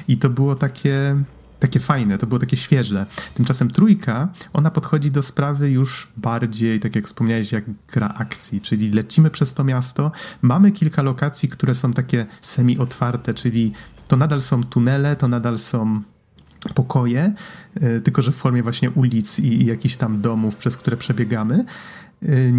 [0.08, 1.23] I to było takie,
[1.59, 3.05] takie fajne, to było takie świeże.
[3.33, 7.63] Tymczasem trójka, ona podchodzi do sprawy już bardziej, tak jak wspomniałeś, jak
[7.93, 13.71] gra akcji, czyli lecimy przez to miasto, mamy kilka lokacji, które są takie semi-otwarte, czyli
[14.07, 16.01] to nadal są tunele, to nadal są
[16.73, 17.33] pokoje,
[17.81, 21.65] yy, tylko że w formie właśnie ulic i, i jakichś tam domów, przez które przebiegamy.
[22.21, 22.53] Yy,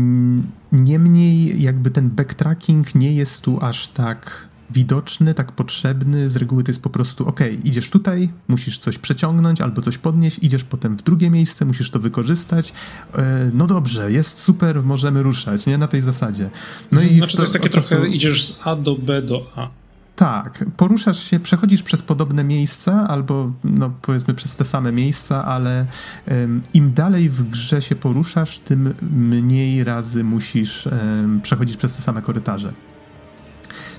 [0.73, 6.29] niemniej jakby ten backtracking nie jest tu aż tak widoczny, tak potrzebny.
[6.29, 10.39] Z reguły to jest po prostu, ok, idziesz tutaj, musisz coś przeciągnąć albo coś podnieść,
[10.43, 12.73] idziesz potem w drugie miejsce, musisz to wykorzystać.
[13.15, 15.79] E, no dobrze, jest super, możemy ruszać, nie?
[15.79, 16.51] Na tej zasadzie.
[16.93, 18.07] No i znaczy to, to jest takie trochę, czasu...
[18.07, 19.69] idziesz z A do B do A.
[20.17, 25.87] Tak, poruszasz się, przechodzisz przez podobne miejsca, albo no, powiedzmy przez te same miejsca, ale
[26.29, 32.03] um, im dalej w grze się poruszasz, tym mniej razy musisz um, przechodzić przez te
[32.03, 32.73] same korytarze.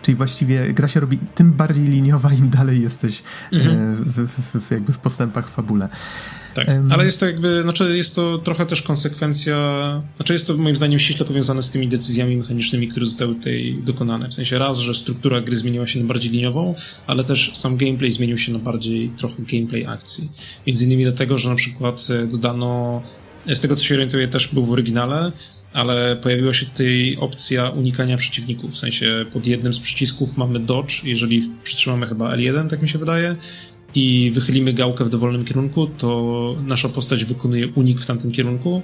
[0.08, 3.96] Czyli właściwie gra się robi tym bardziej liniowa, im dalej jesteś mhm.
[3.96, 5.90] w, w, w, jakby w postępach w fabule.
[6.56, 9.58] Tak, um, ale jest to jakby, znaczy jest to trochę też konsekwencja,
[10.18, 14.30] znaczy jest to moim zdaniem ściśle powiązane z tymi decyzjami mechanicznymi, które zostały tutaj dokonane.
[14.30, 16.76] W sensie raz, że struktura gry zmieniła się na bardziej liniową,
[17.08, 20.32] ale też sam gameplay zmienił się na bardziej trochę gameplay akcji.
[20.68, 23.02] Między innymi dlatego, że na przykład e, dodano,
[23.54, 25.32] z tego co się orientuję też był w oryginale,
[25.74, 28.72] ale pojawiła się tutaj opcja unikania przeciwników.
[28.72, 33.00] W sensie pod jednym z przycisków mamy dodge, jeżeli przytrzymamy chyba L1, tak mi się
[33.00, 33.36] wydaje,
[33.96, 38.82] i wychylimy gałkę w dowolnym kierunku, to nasza postać wykonuje unik w tamtym kierunku.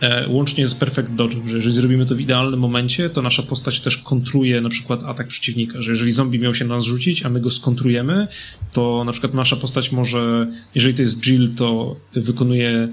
[0.00, 3.80] E, łącznie z perfect dodge, że jeżeli zrobimy to w idealnym momencie, to nasza postać
[3.80, 7.28] też kontruje na przykład atak przeciwnika, że jeżeli zombie miał się na nas rzucić, a
[7.28, 8.28] my go skontrujemy,
[8.72, 12.88] to na przykład nasza postać może, jeżeli to jest Jill, to wykonuje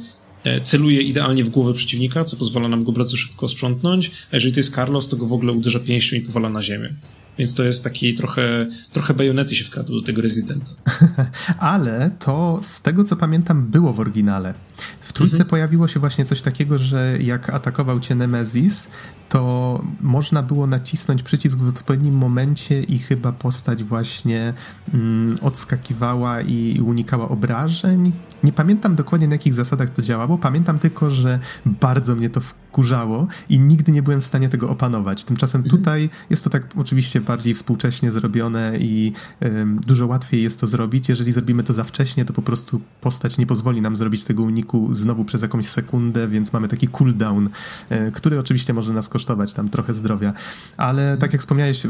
[0.64, 4.60] celuje idealnie w głowę przeciwnika, co pozwala nam go bardzo szybko sprzątnąć, a jeżeli to
[4.60, 6.90] jest Carlos, to go w ogóle uderza pięścią i powala na ziemię.
[7.38, 10.72] Więc to jest taki trochę, trochę bajonety się wkradł do tego rezydenta.
[11.60, 14.54] Ale to z tego co pamiętam było w oryginale.
[15.00, 15.50] W trójce mhm.
[15.50, 18.88] pojawiło się właśnie coś takiego, że jak atakował cię Nemesis,
[19.30, 24.54] to można było nacisnąć przycisk w odpowiednim momencie i chyba postać właśnie
[24.94, 28.12] mm, odskakiwała i unikała obrażeń.
[28.44, 32.42] Nie pamiętam dokładnie na jakich zasadach to działało, pamiętam tylko, że bardzo mnie to
[32.74, 35.24] wkurzało i nigdy nie byłem w stanie tego opanować.
[35.24, 35.78] Tymczasem mhm.
[35.78, 41.10] tutaj jest to tak oczywiście bardziej współcześnie zrobione i ym, dużo łatwiej jest to zrobić.
[41.10, 44.96] Jeżeli zrobimy to za wcześnie, to po prostu postać nie pozwoli nam zrobić tego uniku
[44.96, 47.50] znowu przez jakąś sekundę, więc mamy taki cooldown,
[47.92, 50.34] y, który oczywiście może nas kosztować tam trochę zdrowia.
[50.78, 51.84] Ale tak jak wspomniałeś,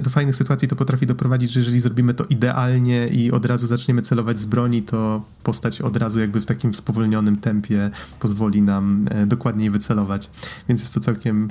[0.00, 4.02] do fajnych sytuacji to potrafi doprowadzić, że jeżeli zrobimy to idealnie i od razu zaczniemy
[4.02, 9.26] celować z broni, to postać od razu jakby w takim spowolnionym tempie pozwoli nam e,
[9.26, 10.23] dokładniej wycelować.
[10.68, 11.50] Więc jest to całkiem,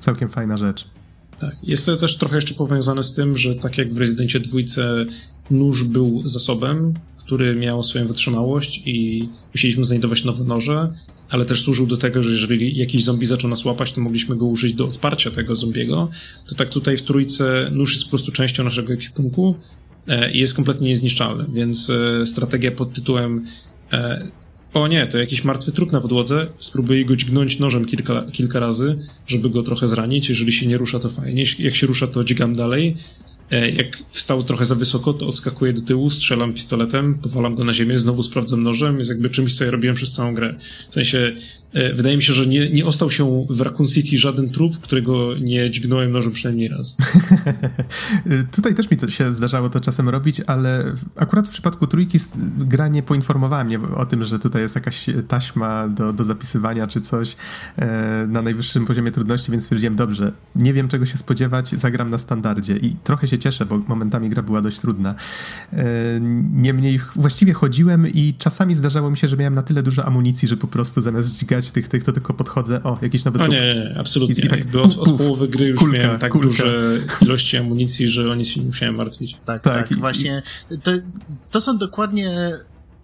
[0.00, 0.86] całkiem fajna rzecz.
[1.38, 5.06] Tak, jest to też trochę jeszcze powiązane z tym, że tak jak w Rezydencie dwójce
[5.50, 10.92] nóż był zasobem, który miał swoją wytrzymałość i musieliśmy znajdować nowe noże,
[11.30, 14.46] ale też służył do tego, że jeżeli jakiś zombie zaczął nas łapać, to mogliśmy go
[14.46, 16.08] użyć do odparcia tego zombiego.
[16.48, 19.54] To tak tutaj w trójce nóż jest po prostu częścią naszego ekwipunku
[20.08, 23.44] e, i jest kompletnie niezniszczalny, więc e, strategia pod tytułem
[23.92, 24.22] e,
[24.74, 28.98] o nie, to jakiś martwy trup na podłodze, spróbuję go dźgnąć nożem kilka, kilka razy,
[29.26, 32.56] żeby go trochę zranić, jeżeli się nie rusza, to fajnie, jak się rusza, to dźgam
[32.56, 32.96] dalej,
[33.50, 37.72] E, jak wstał trochę za wysoko, to odskakuję do tyłu, strzelam pistoletem, powalam go na
[37.72, 38.98] ziemię, znowu sprawdzam nożem.
[38.98, 40.54] Jest jakby czymś, co ja robiłem przez całą grę.
[40.90, 41.32] W sensie,
[41.72, 45.70] wydaje mi się, że nie, nie ostał się w Raccoon City żaden trup, którego nie
[45.70, 46.96] dźgnąłem nożem przynajmniej raz.
[48.56, 52.18] Tutaj też mi to się zdarzało to czasem robić, ale akurat w przypadku trójki
[52.58, 57.00] gra nie poinformowała mnie o tym, że tutaj jest jakaś taśma do, do zapisywania czy
[57.00, 57.36] coś
[57.76, 62.18] e, na najwyższym poziomie trudności, więc stwierdziłem, dobrze, nie wiem czego się spodziewać, zagram na
[62.18, 65.14] standardzie i trochę się cieszę, bo momentami gra była dość trudna.
[65.72, 65.84] E,
[66.52, 70.56] niemniej właściwie chodziłem i czasami zdarzało mi się, że miałem na tyle dużo amunicji, że
[70.56, 73.50] po prostu zamiast dźgać tych, tych to tylko podchodzę, o, jakiś nowy trup.
[73.50, 74.34] O nie, nie, absolutnie.
[74.34, 76.46] I, i tak, Jakby od, od połowy gry już kulka, miałem tak kulka.
[76.46, 79.36] duże ilości amunicji, że o nic się nie musiałem martwić.
[79.44, 79.74] Tak, tak.
[79.74, 79.90] tak.
[79.90, 80.42] I, właśnie
[80.82, 80.90] to,
[81.50, 82.52] to są dokładnie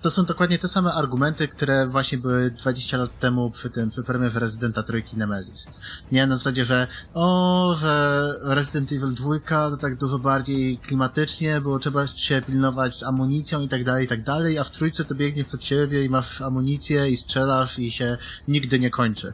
[0.07, 4.03] to są dokładnie te same argumenty, które właśnie były 20 lat temu przy tym, przy
[4.03, 5.67] premierze Residenta Trójki Nemesis.
[6.13, 11.79] Nie, na zasadzie, że o, że Resident Evil 2 to tak dużo bardziej klimatycznie, było
[11.79, 15.15] trzeba się pilnować z amunicją i tak dalej, i tak dalej, a w Trójce to
[15.15, 18.17] biegniesz przed siebie i masz amunicję i strzelasz i się
[18.49, 19.33] nigdy nie kończy.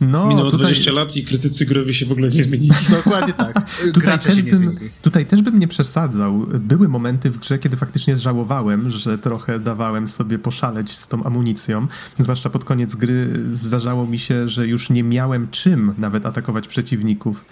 [0.00, 0.66] No, Minęło tutaj...
[0.66, 2.74] 20 lat i krytycy growi się w ogóle nie zmienili.
[3.04, 3.70] Dokładnie tak.
[3.94, 6.46] tutaj, też bym, tutaj też bym nie przesadzał.
[6.60, 11.86] Były momenty w grze, kiedy faktycznie żałowałem, że trochę dawałem sobie poszaleć z tą amunicją.
[12.18, 17.44] Zwłaszcza pod koniec gry zdarzało mi się, że już nie miałem czym nawet atakować przeciwników.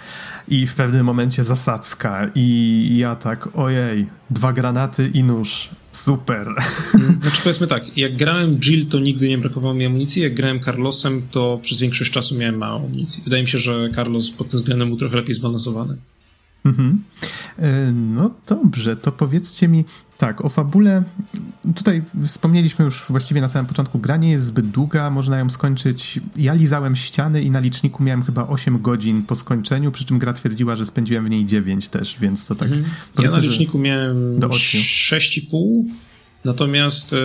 [0.48, 6.48] I w pewnym momencie zasadzka i ja tak, ojej, dwa granaty i nóż Super.
[6.94, 10.60] Mm, znaczy powiedzmy tak, jak grałem Jill, to nigdy nie brakowało mi amunicji, jak grałem
[10.60, 13.22] Carlosem, to przez większość czasu miałem mało amunicji.
[13.24, 15.96] Wydaje mi się, że Carlos pod tym względem był trochę lepiej zbalansowany.
[16.64, 17.02] Mhm.
[17.58, 19.84] E, no dobrze, to powiedzcie mi
[20.18, 21.02] tak, o fabule.
[21.74, 23.98] Tutaj wspomnieliśmy już właściwie na samym początku.
[23.98, 26.20] Gra nie jest zbyt długa, można ją skończyć.
[26.36, 30.32] Ja lizałem ściany i na liczniku miałem chyba 8 godzin po skończeniu, przy czym gra
[30.32, 32.68] twierdziła, że spędziłem w niej 9 też, więc to tak.
[32.68, 32.86] Mhm.
[33.18, 35.84] Ja na liczniku miałem do 6,5.
[36.44, 37.16] Natomiast e,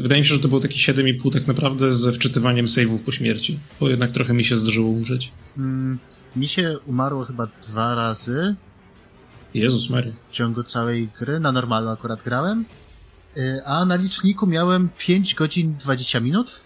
[0.00, 3.58] wydaje mi się, że to było taki 7,5 tak naprawdę ze wczytywaniem save'ów po śmierci,
[3.80, 5.32] bo jednak trochę mi się zdarzyło umrzeć.
[5.58, 5.98] Mm,
[6.36, 8.56] mi się umarło chyba dwa razy,
[9.54, 10.12] Jezus Mary.
[10.30, 12.64] W ciągu całej gry, na normalu akurat grałem,
[13.36, 16.60] y, a na liczniku miałem 5 godzin 20 minut,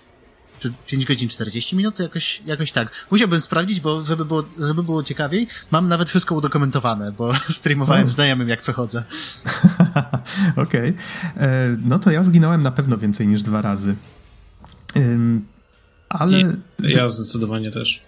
[0.61, 3.07] czy 5 godzin 40 minut, jakoś, jakoś tak.
[3.11, 8.13] Musiałbym sprawdzić, bo żeby było, żeby było ciekawiej, mam nawet wszystko udokumentowane, bo streamowałem oh.
[8.13, 9.05] znajomym, jak przechodzę.
[10.67, 10.91] Okej.
[10.91, 10.95] Okay.
[11.37, 13.95] E, no to ja zginąłem na pewno więcej niż dwa razy.
[16.09, 16.41] Ale...
[16.41, 16.45] I
[16.91, 18.03] ja zdecydowanie też.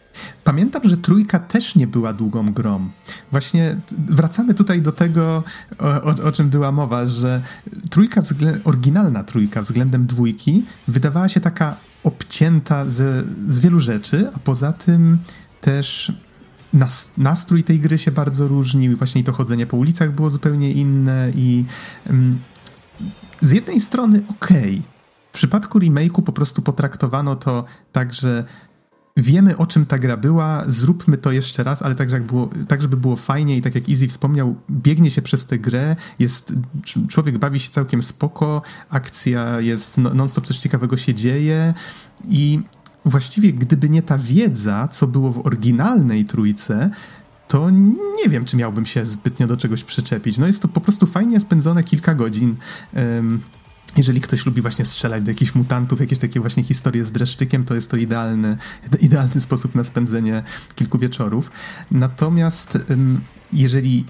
[0.44, 2.90] Pamiętam, że trójka też nie była długą grą.
[3.30, 5.44] Właśnie wracamy tutaj do tego,
[5.78, 7.42] o, o, o czym była mowa, że
[7.90, 8.22] trójka,
[8.64, 15.18] oryginalna trójka względem dwójki wydawała się taka obcięta ze, z wielu rzeczy, a poza tym
[15.60, 16.12] też
[16.72, 21.30] nas, nastrój tej gry się bardzo różnił, właśnie to chodzenie po ulicach było zupełnie inne
[21.36, 21.64] i
[22.06, 22.38] mm,
[23.40, 24.97] z jednej strony okej, okay.
[25.38, 28.44] Przypadku remake'u po prostu potraktowano to tak, że
[29.16, 32.82] wiemy o czym ta gra była, zróbmy to jeszcze raz, ale tak, jak było, tak
[32.82, 36.52] żeby było fajnie i tak jak Easy wspomniał, biegnie się przez tę grę, jest,
[37.08, 41.74] człowiek bawi się całkiem spoko, akcja jest, no, non-stop coś ciekawego się dzieje
[42.28, 42.60] i
[43.04, 46.90] właściwie gdyby nie ta wiedza, co było w oryginalnej trójce,
[47.48, 50.38] to nie wiem, czy miałbym się zbytnio do czegoś przyczepić.
[50.38, 52.56] No jest to po prostu fajnie spędzone kilka godzin.
[52.94, 53.40] Um,
[53.96, 57.74] jeżeli ktoś lubi właśnie strzelać do jakichś mutantów, jakieś takie właśnie historie z dreszczykiem, to
[57.74, 58.56] jest to idealny,
[59.00, 60.42] idealny sposób na spędzenie
[60.74, 61.50] kilku wieczorów.
[61.90, 62.78] Natomiast
[63.52, 64.04] jeżeli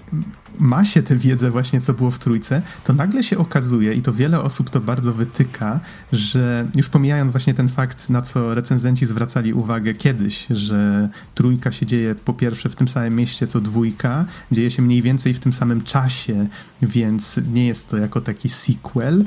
[0.59, 4.13] ma się tę wiedzę właśnie, co było w trójce, to nagle się okazuje, i to
[4.13, 5.79] wiele osób to bardzo wytyka,
[6.11, 11.85] że już pomijając właśnie ten fakt, na co recenzenci zwracali uwagę kiedyś, że trójka się
[11.85, 15.53] dzieje po pierwsze w tym samym mieście co dwójka, dzieje się mniej więcej w tym
[15.53, 16.47] samym czasie,
[16.81, 19.25] więc nie jest to jako taki sequel,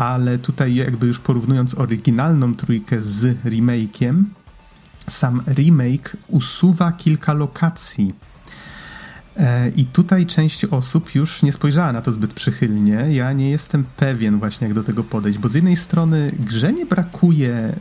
[0.00, 4.24] ale tutaj jakby już porównując oryginalną trójkę z remake'iem,
[5.06, 8.14] sam remake usuwa kilka lokacji.
[9.36, 13.06] E, I tutaj część osób już nie spojrzała na to zbyt przychylnie.
[13.10, 16.86] Ja nie jestem pewien właśnie, jak do tego podejść, bo z jednej strony grze nie
[16.86, 17.76] brakuje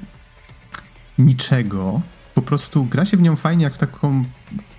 [1.18, 2.02] niczego,
[2.36, 4.26] po prostu gra się w nią fajnie jak w taką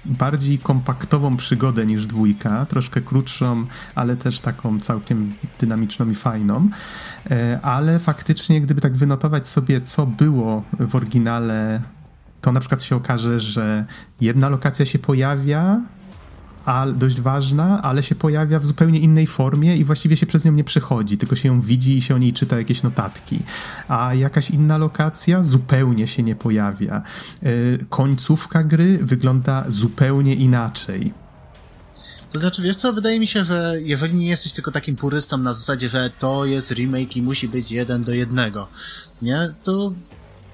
[0.04, 6.68] bardziej kompaktową przygodę niż dwójka, troszkę krótszą, ale też taką całkiem dynamiczną i fajną.
[7.30, 11.82] E, ale faktycznie, gdyby tak wynotować sobie, co było w oryginale,
[12.40, 13.84] to na przykład się okaże, że
[14.20, 15.80] jedna lokacja się pojawia,
[16.64, 20.52] a dość ważna, ale się pojawia w zupełnie innej formie i właściwie się przez nią
[20.52, 23.42] nie przechodzi, tylko się ją widzi i się o niej czyta jakieś notatki.
[23.88, 27.02] A jakaś inna lokacja zupełnie się nie pojawia.
[27.42, 31.12] Yy, końcówka gry wygląda zupełnie inaczej.
[32.30, 35.54] To znaczy, wiesz co, wydaje mi się, że jeżeli nie jesteś tylko takim purystą na
[35.54, 38.68] zasadzie, że to jest remake i musi być jeden do jednego,
[39.22, 39.92] nie, to,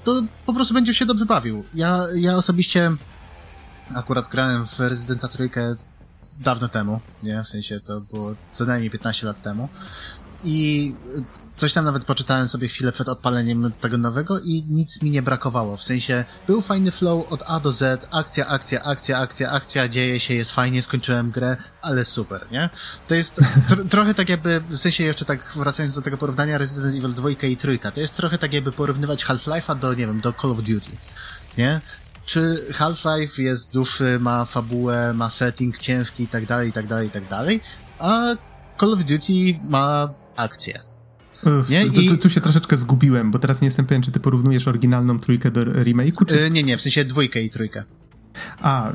[0.05, 1.65] to po prostu będziesz się dobrze bawił.
[1.75, 2.93] Ja, ja osobiście
[3.95, 5.77] akurat grałem w Residenta Trójkę
[6.41, 7.45] dawno temu, nie?
[7.45, 9.69] W sensie to było co najmniej 15 lat temu.
[10.45, 10.95] I
[11.57, 15.77] coś tam nawet poczytałem sobie chwilę przed odpaleniem tego nowego i nic mi nie brakowało.
[15.77, 20.21] W sensie był fajny flow od A do Z, akcja, akcja, akcja, akcja, akcja, dzieje
[20.21, 22.71] się, jest fajnie, skończyłem grę, ale super, nie?
[23.09, 23.35] To jest
[23.69, 27.31] tr trochę tak jakby, w sensie jeszcze tak wracając do tego porównania Resident Evil 2
[27.31, 30.59] i 3, to jest trochę tak jakby porównywać Half-Life'a do, nie wiem, do Call of
[30.59, 30.91] Duty,
[31.59, 31.81] nie?
[32.27, 37.09] Czy Half-Life jest dłuższy, ma fabułę, ma setting ciężki i tak dalej, i tak dalej,
[37.09, 37.61] i tak dalej,
[37.99, 38.35] a
[38.81, 40.81] Call of Duty ma akcję.
[41.69, 41.85] Nie?
[41.85, 45.21] Tu, tu, tu, się troszeczkę zgubiłem, bo teraz nie jestem pewien, czy ty porównujesz oryginalną
[45.21, 46.35] trójkę do remake'u, czy...
[46.35, 47.85] Yy, nie, nie, w sensie dwójkę i trójkę.
[48.61, 48.93] A,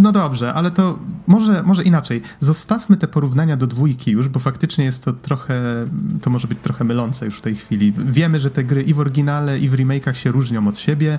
[0.00, 2.22] no dobrze, ale to może, może inaczej.
[2.40, 5.86] Zostawmy te porównania do dwójki już, bo faktycznie jest to trochę,
[6.22, 7.92] to może być trochę mylące już w tej chwili.
[7.96, 11.18] Wiemy, że te gry i w oryginale, i w remake'ach się różnią od siebie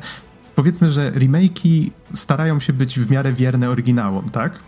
[0.56, 4.60] powiedzmy, że remake'i starają się być w miarę wierne oryginałom, tak?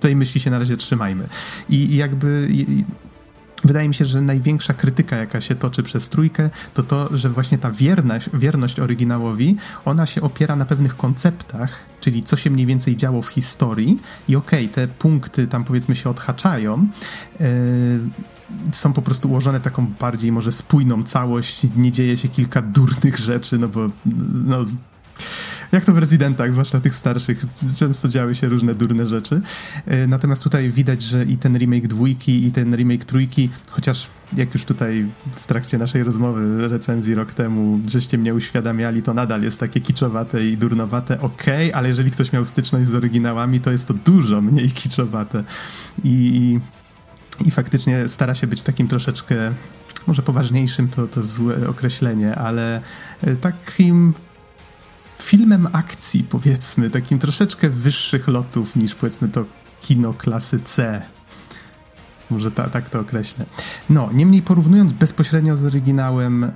[0.00, 1.28] Tej myśli się na razie trzymajmy.
[1.68, 2.84] I, i jakby i,
[3.64, 7.58] Wydaje mi się, że największa krytyka, jaka się toczy przez trójkę, to to, że właśnie
[7.58, 12.96] ta wierność, wierność oryginałowi, ona się opiera na pewnych konceptach, czyli co się mniej więcej
[12.96, 16.88] działo w historii i okej, okay, te punkty tam powiedzmy się odhaczają,
[17.40, 17.46] yy,
[18.72, 23.16] są po prostu ułożone w taką bardziej może spójną całość, nie dzieje się kilka durnych
[23.16, 23.90] rzeczy, no bo
[24.44, 24.66] no,
[25.72, 27.44] jak to w rezydentach, zwłaszcza tych starszych,
[27.76, 29.40] często działy się różne durne rzeczy.
[29.86, 34.54] E, natomiast tutaj widać, że i ten remake dwójki, i ten remake trójki, chociaż jak
[34.54, 39.60] już tutaj w trakcie naszej rozmowy, recenzji rok temu, żeście mnie uświadamiali, to nadal jest
[39.60, 43.88] takie kiczowate i durnowate, okej, okay, ale jeżeli ktoś miał styczność z oryginałami, to jest
[43.88, 45.44] to dużo mniej kiczowate.
[46.04, 46.58] I,
[47.44, 49.54] i faktycznie stara się być takim troszeczkę
[50.06, 52.80] może poważniejszym to, to złe określenie, ale
[53.22, 54.14] e, takim
[55.22, 59.44] filmem akcji, powiedzmy, takim troszeczkę wyższych lotów niż powiedzmy to
[59.80, 61.02] kino klasy C.
[62.30, 63.46] Może ta, tak to określę.
[63.90, 66.50] No, niemniej porównując bezpośrednio z oryginałem, y,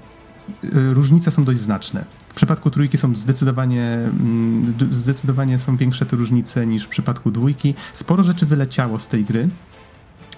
[0.73, 2.05] różnice są dość znaczne.
[2.29, 7.75] W przypadku trójki są zdecydowanie, mm, zdecydowanie są większe te różnice niż w przypadku dwójki.
[7.93, 9.49] Sporo rzeczy wyleciało z tej gry.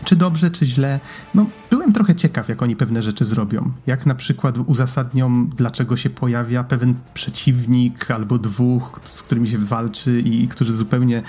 [0.05, 1.01] Czy dobrze, czy źle?
[1.35, 3.73] No, byłem trochę ciekaw, jak oni pewne rzeczy zrobią.
[3.87, 10.21] Jak na przykład uzasadnią, dlaczego się pojawia pewien przeciwnik albo dwóch, z którymi się walczy
[10.21, 11.23] i, i którzy zupełnie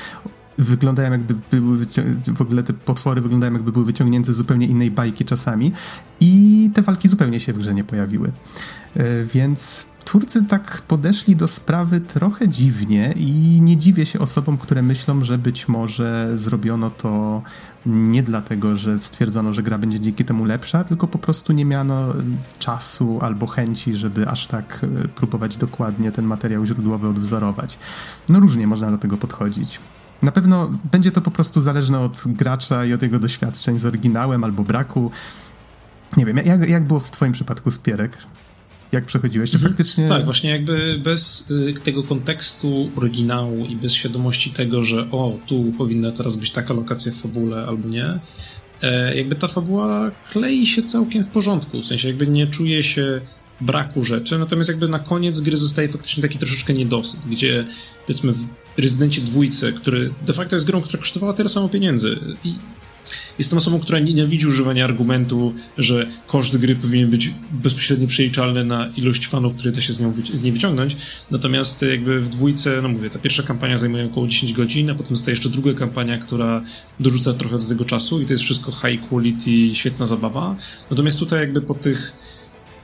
[0.57, 1.85] wyglądają jakby były
[2.35, 5.71] w ogóle te potwory wyglądają jakby były wyciągnięte z zupełnie innej bajki czasami
[6.19, 8.31] i te walki zupełnie się w grze nie pojawiły.
[8.95, 14.81] E, więc twórcy tak podeszli do sprawy trochę dziwnie i nie dziwię się osobom, które
[14.81, 17.41] myślą, że być może zrobiono to
[17.85, 22.13] nie dlatego, że stwierdzono, że gra będzie dzięki temu lepsza, tylko po prostu nie miano
[22.59, 27.79] czasu albo chęci, żeby aż tak e, próbować dokładnie ten materiał źródłowy odwzorować.
[28.29, 29.79] No różnie można do tego podchodzić.
[30.23, 34.43] Na pewno będzie to po prostu zależne od gracza i od jego doświadczeń z oryginałem
[34.43, 35.11] albo braku.
[36.17, 38.17] Nie wiem, jak, jak było w twoim przypadku z Pierek?
[38.93, 39.73] jak przechodziłeś, czy mhm.
[39.73, 40.07] faktycznie...
[40.07, 45.73] Tak, właśnie jakby bez y, tego kontekstu oryginału i bez świadomości tego, że o, tu
[45.77, 48.19] powinna teraz być taka lokacja w fabule albo nie,
[48.81, 53.21] e, jakby ta fabuła klei się całkiem w porządku, w sensie jakby nie czuje się
[53.61, 57.65] braku rzeczy, natomiast jakby na koniec gry zostaje faktycznie taki troszeczkę niedosyt, gdzie
[58.07, 58.45] powiedzmy w
[58.77, 62.53] Rezydencie dwójce, który de facto jest grą, która kosztowała tyle samo pieniędzy i
[63.39, 69.27] Jestem osobą, która nienawidzi używania argumentu, że koszt gry powinien być bezpośrednio przeliczalny na ilość
[69.27, 70.97] fanów, które da się z, nią z niej wyciągnąć.
[71.31, 75.15] Natomiast jakby w dwójce, no mówię, ta pierwsza kampania zajmuje około 10 godzin, a potem
[75.15, 76.61] zostaje jeszcze druga kampania, która
[76.99, 80.55] dorzuca trochę do tego czasu i to jest wszystko high quality, świetna zabawa.
[80.89, 82.13] Natomiast tutaj jakby po tych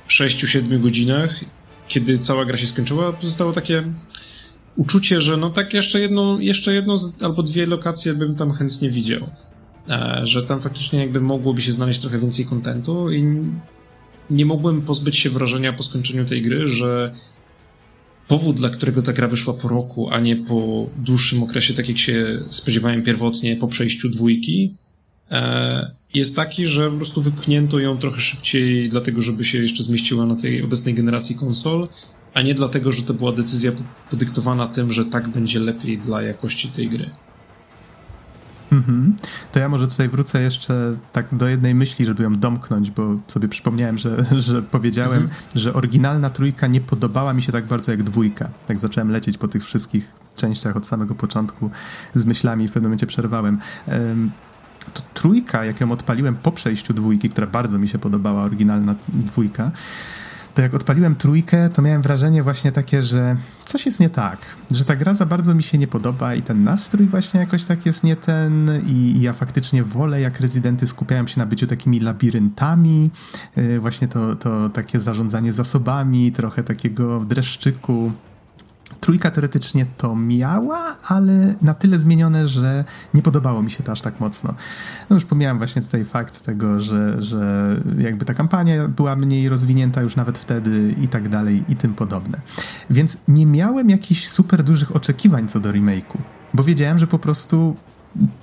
[0.08, 1.40] 6-7 godzinach,
[1.88, 3.84] kiedy cała gra się skończyła, pozostało takie
[4.76, 9.30] uczucie, że no tak jeszcze jedną, jeszcze jedną albo dwie lokacje bym tam chętnie widział.
[9.90, 13.24] E, że tam faktycznie jakby mogłoby się znaleźć trochę więcej kontentu i
[14.30, 17.12] nie mogłem pozbyć się wrażenia po skończeniu tej gry, że
[18.28, 21.98] powód, dla którego ta gra wyszła po roku, a nie po dłuższym okresie, tak jak
[21.98, 24.74] się spodziewałem pierwotnie po przejściu dwójki,
[25.32, 30.26] e, jest taki, że po prostu wypchnięto ją trochę szybciej, dlatego żeby się jeszcze zmieściła
[30.26, 31.88] na tej obecnej generacji konsol,
[32.34, 33.72] a nie dlatego, że to była decyzja
[34.10, 37.10] podyktowana tym, że tak będzie lepiej dla jakości tej gry.
[38.72, 39.16] Mhm.
[39.52, 43.48] To ja może tutaj wrócę jeszcze tak do jednej myśli, żeby ją domknąć, bo sobie
[43.48, 45.42] przypomniałem, że, że powiedziałem, mhm.
[45.56, 48.50] że oryginalna trójka nie podobała mi się tak bardzo jak dwójka.
[48.68, 51.70] Tak zacząłem lecieć po tych wszystkich częściach od samego początku
[52.14, 53.60] z myślami i w pewnym momencie przerwałem.
[53.88, 54.32] Um,
[54.94, 59.72] to trójka, jak ją odpaliłem po przejściu dwójki, która bardzo mi się podobała, oryginalna dwójka,
[60.54, 63.36] to jak odpaliłem trójkę, to miałem wrażenie właśnie takie, że
[63.66, 64.40] coś jest nie tak,
[64.72, 67.86] że ta gra za bardzo mi się nie podoba i ten nastrój właśnie jakoś tak
[67.86, 73.12] jest nie ten i, ja faktycznie wolę, jak rezydenty skupiają się na byciu takimi labiryntami,
[73.56, 78.12] yy, właśnie to, to takie zarządzanie zasobami, trochę takiego dreszczyku,
[79.00, 84.02] Trójka teoretycznie to miała, ale na tyle zmienione, że nie podobało mi się to aż
[84.02, 84.54] tak mocno.
[85.10, 90.02] No już pomijałem właśnie tutaj fakt tego, że, że jakby ta kampania była mniej rozwinięta
[90.02, 92.42] już nawet wtedy i tak dalej i tym podobne.
[92.90, 96.18] Więc nie miałem jakichś super dużych oczekiwań co do remake'u,
[96.54, 97.76] bo wiedziałem, że po prostu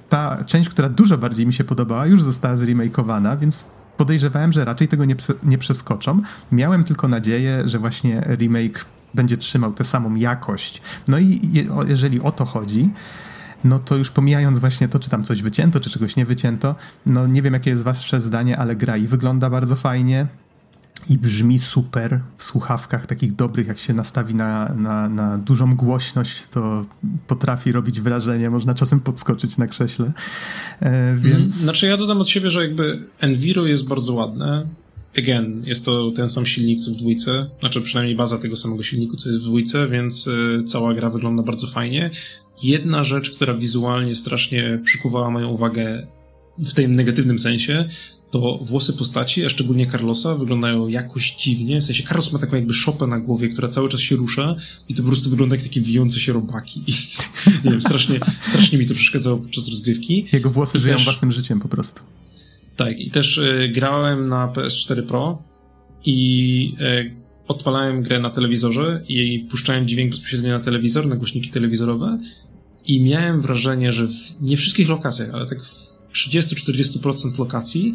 [0.08, 3.64] ta część, która dużo bardziej mi się podobała, już została zremakeowana, więc
[3.96, 6.22] podejrzewałem, że raczej tego nie, nie przeskoczą.
[6.52, 8.84] Miałem tylko nadzieję, że właśnie remake
[9.16, 10.82] będzie trzymał tę samą jakość.
[11.08, 11.40] No i
[11.86, 12.90] jeżeli o to chodzi,
[13.64, 16.74] no to już pomijając właśnie to, czy tam coś wycięto, czy czegoś nie wycięto,
[17.06, 20.26] no nie wiem, jakie jest wasze zdanie, ale gra i wygląda bardzo fajnie
[21.10, 26.46] i brzmi super w słuchawkach takich dobrych, jak się nastawi na, na, na dużą głośność,
[26.46, 26.86] to
[27.26, 30.12] potrafi robić wrażenie, można czasem podskoczyć na krześle,
[30.80, 31.50] e, więc...
[31.50, 34.66] Znaczy ja dodam od siebie, że jakby Enviro jest bardzo ładne,
[35.18, 39.16] again, jest to ten sam silnik co w dwójce, znaczy przynajmniej baza tego samego silniku,
[39.16, 42.10] co jest w dwójce, więc y, cała gra wygląda bardzo fajnie.
[42.62, 46.06] Jedna rzecz, która wizualnie strasznie przykuwała moją uwagę
[46.58, 47.84] w tym negatywnym sensie,
[48.30, 51.80] to włosy postaci, a szczególnie Carlosa, wyglądają jakoś dziwnie.
[51.80, 54.56] W sensie Carlos ma taką jakby szopę na głowie, która cały czas się rusza
[54.88, 56.84] i to po prostu wygląda jak takie wijące się robaki.
[57.64, 60.26] nie wiem, strasznie, strasznie mi to przeszkadzało podczas rozgrywki.
[60.32, 61.04] Jego włosy I żyją też...
[61.04, 62.00] własnym życiem po prostu.
[62.76, 65.42] Tak, i też y, grałem na PS4 Pro
[66.06, 67.14] i y,
[67.48, 72.18] odpalałem grę na telewizorze i puszczałem dźwięk bezpośrednio na telewizor, na głośniki telewizorowe
[72.86, 77.94] i miałem wrażenie, że w nie wszystkich lokacjach, ale tak w 30-40% lokacji,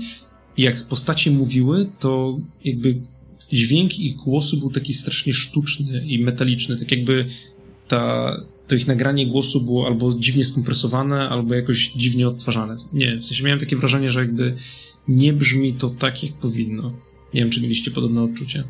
[0.58, 3.02] jak postacie mówiły, to jakby
[3.54, 7.26] dźwięk ich głosu był taki strasznie sztuczny i metaliczny, tak jakby
[7.88, 8.38] ta,
[8.72, 12.76] to ich nagranie głosu było albo dziwnie skompresowane, albo jakoś dziwnie odtwarzane.
[12.94, 14.56] Nie, w sensie miałem takie wrażenie, że jakby
[15.08, 16.92] nie brzmi to tak, jak powinno.
[17.34, 18.64] Nie wiem, czy mieliście podobne odczucie.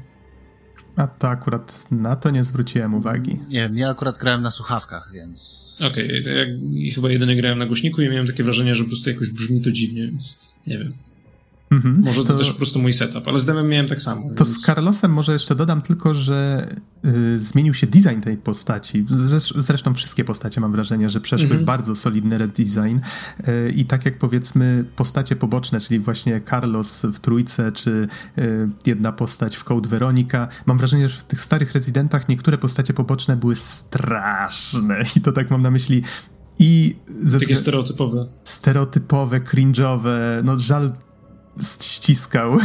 [0.96, 3.40] A to akurat na to nie zwróciłem uwagi.
[3.50, 5.80] Nie ja akurat grałem na słuchawkach, więc...
[5.92, 9.10] Okej, okay, ja chyba jedynie grałem na głośniku i miałem takie wrażenie, że po prostu
[9.10, 10.94] jakoś brzmi to dziwnie, więc nie wiem.
[11.72, 14.22] Mhm, może to, to, też po prostu mój setup, ale z demem miałem tak samo.
[14.22, 14.58] To więc...
[14.58, 16.68] z Carlosem może jeszcze dodam tylko, że
[17.06, 19.06] y, zmienił się design tej postaci.
[19.56, 21.66] Zresztą wszystkie postacie mam wrażenie, że przeszły mhm.
[21.66, 22.98] bardzo solidny redesign
[23.48, 28.08] y, i tak jak powiedzmy postacie poboczne, czyli właśnie Carlos w Trójce, czy
[28.38, 32.94] y, jedna postać w Code Veronica, mam wrażenie, że w tych starych rezydentach niektóre postacie
[32.94, 36.04] poboczne były straszne i to tak mam na myśli
[36.60, 36.96] i...
[37.40, 38.26] Takie stereotypowe.
[38.44, 40.10] Stereotypowe, cringe'owe,
[40.44, 40.92] no żal
[41.82, 42.58] ściskał,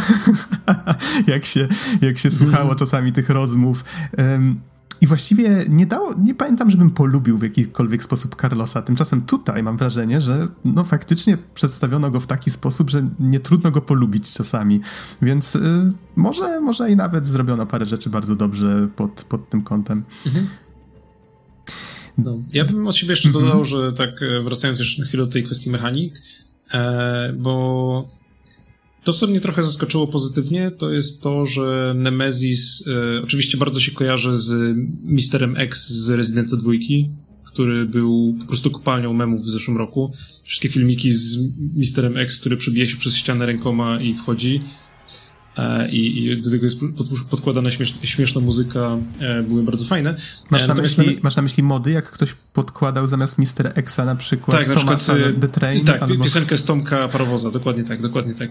[1.26, 1.68] jak się,
[2.00, 2.78] jak się słuchało mhm.
[2.78, 3.84] czasami tych rozmów.
[4.18, 4.60] Um,
[5.00, 8.82] i właściwie nie dało, nie pamiętam, żebym polubił w jakikolwiek sposób Carlosa.
[8.82, 13.70] Tymczasem tutaj mam wrażenie, że no faktycznie przedstawiono go w taki sposób, że nie trudno
[13.70, 14.80] go polubić czasami.
[15.22, 20.04] Więc y, może, może i nawet zrobiono parę rzeczy bardzo dobrze pod, pod tym kątem.
[20.26, 20.46] Mhm.
[22.18, 22.38] No.
[22.54, 23.46] Ja bym od siebie jeszcze mhm.
[23.46, 26.14] dodał, że tak e, wracając jeszcze na chwilę do tej kwestii mechanik,
[26.74, 28.06] e, bo
[29.06, 33.92] to, co mnie trochę zaskoczyło pozytywnie, to jest to, że Nemesis e, oczywiście bardzo się
[33.92, 36.72] kojarzy z Misterem X z Residenta 2,
[37.44, 40.12] który był po prostu kopalnią memów w zeszłym roku.
[40.44, 41.38] Wszystkie filmiki z
[41.74, 44.60] Misterem X, który przebija się przez ścianę rękoma i wchodzi,
[45.90, 46.80] i, i do tego jest
[47.30, 50.14] podkładana śmieszna, śmieszna muzyka, e, były bardzo fajne.
[50.50, 53.72] Masz e, na, myśli, masz na myśli mody, jak ktoś podkładał zamiast Mr.
[53.74, 55.06] Exa na przykład tak, na przykład,
[55.40, 55.84] The Train?
[55.84, 56.24] Tak, albo...
[56.24, 58.50] piosenkę z Tomka Parowoza, dokładnie tak, dokładnie tak.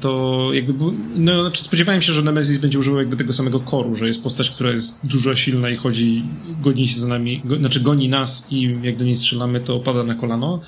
[0.00, 0.84] to jakby,
[1.16, 4.50] no znaczy spodziewałem się, że Nemesis będzie używał jakby tego samego koru, że jest postać,
[4.50, 6.24] która jest dużo silna i chodzi,
[6.62, 10.04] goni się za nami, go, znaczy goni nas i jak do niej strzelamy, to pada
[10.04, 10.60] na kolano.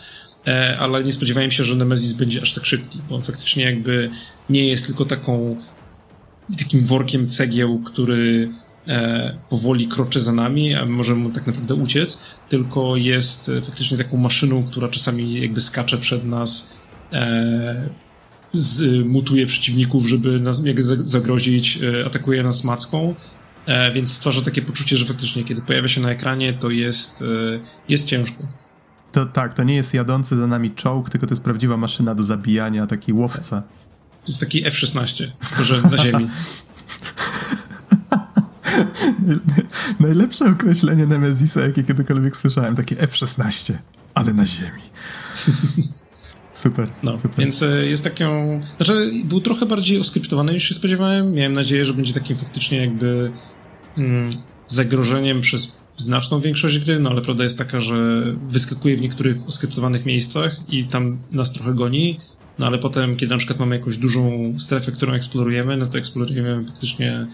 [0.47, 4.11] E, ale nie spodziewałem się, że Nemesis będzie aż tak szybki, bo on faktycznie jakby
[4.51, 5.57] nie jest tylko taką
[6.59, 8.49] takim workiem cegieł, który
[8.89, 12.19] e, powoli kroczy za nami, a możemy mu tak naprawdę uciec,
[12.49, 16.75] tylko jest e, faktycznie taką maszyną, która czasami jakby skacze przed nas,
[17.13, 17.89] e,
[18.53, 23.15] z, mutuje przeciwników, żeby nas jak zagrozić, e, atakuje nas macką,
[23.67, 27.25] e, więc stwarza takie poczucie, że faktycznie kiedy pojawia się na ekranie, to jest, e,
[27.89, 28.45] jest ciężko.
[29.13, 32.23] To tak, to nie jest jadący za nami czołg, tylko to jest prawdziwa maszyna do
[32.23, 33.63] zabijania, taki łowca.
[34.25, 35.27] To jest taki F-16,
[35.63, 36.29] że na ziemi.
[40.01, 43.73] Najlepsze określenie Nemezisa, jakie kiedykolwiek słyszałem, takie F-16,
[44.15, 44.83] ale na ziemi.
[46.53, 47.39] Super, no, super.
[47.39, 48.61] Więc e, jest taką...
[48.77, 51.33] Znaczy, był trochę bardziej oskryptowany niż się spodziewałem.
[51.33, 53.33] Miałem nadzieję, że będzie takim faktycznie jakby
[53.99, 54.31] mm,
[54.67, 60.07] zagrożeniem przez znaczną większość gry, no ale prawda jest taka, że wyskakuje w niektórych oskryptowanych
[60.07, 62.19] miejscach i tam nas trochę goni,
[62.59, 66.65] no ale potem, kiedy na przykład mamy jakąś dużą strefę, którą eksplorujemy, no to eksplorujemy
[66.65, 67.27] praktycznie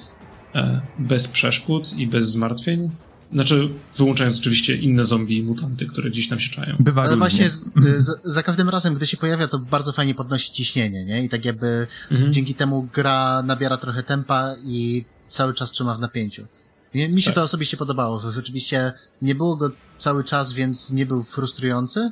[0.55, 2.91] e, bez przeszkód i bez zmartwień.
[3.33, 6.77] Znaczy, wyłączając oczywiście inne zombie i mutanty, które gdzieś tam się czają.
[6.81, 7.65] Bywa Ale właśnie z,
[7.99, 11.25] z, za każdym razem, gdy się pojawia, to bardzo fajnie podnosi ciśnienie, nie?
[11.25, 12.33] I tak jakby mhm.
[12.33, 16.47] dzięki temu gra nabiera trochę tempa i cały czas trzyma w napięciu.
[16.95, 17.35] Mi się tak.
[17.35, 18.93] to osobiście podobało, że rzeczywiście
[19.23, 22.11] nie było go cały czas, więc nie był frustrujący,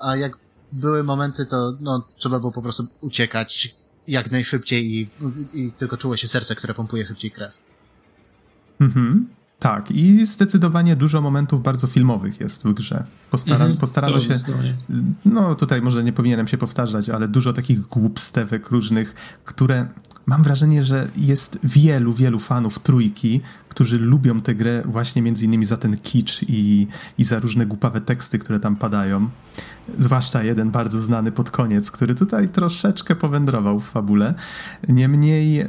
[0.00, 0.38] a jak
[0.72, 3.74] były momenty, to no, trzeba było po prostu uciekać
[4.08, 5.08] jak najszybciej i,
[5.54, 7.58] i tylko czuło się serce, które pompuje szybciej krew.
[8.80, 9.28] Mhm.
[9.58, 13.04] Tak, i zdecydowanie dużo momentów bardzo filmowych jest w grze.
[13.30, 14.34] Postara, mhm, postarano się.
[15.24, 19.14] No, tutaj może nie powinienem się powtarzać, ale dużo takich głupstewek różnych,
[19.44, 19.88] które
[20.26, 23.40] mam wrażenie, że jest wielu, wielu fanów trójki,
[23.74, 26.86] którzy lubią tę grę właśnie między innymi za ten kicz i,
[27.18, 29.28] i za różne głupawe teksty, które tam padają.
[29.98, 34.34] Zwłaszcza jeden bardzo znany pod koniec, który tutaj troszeczkę powędrował w fabule.
[34.88, 35.60] Niemniej.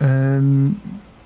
[0.00, 0.74] Em,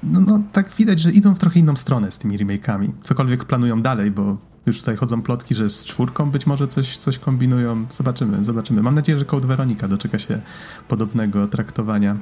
[0.02, 2.88] no, no, tak widać, że idą w trochę inną stronę z tymi remake'ami.
[3.02, 4.36] Cokolwiek planują dalej, bo
[4.66, 7.86] już tutaj chodzą plotki, że z czwórką być może coś, coś kombinują.
[7.90, 8.82] Zobaczymy, zobaczymy.
[8.82, 10.40] Mam nadzieję, że Code Veronica doczeka się
[10.88, 12.16] podobnego traktowania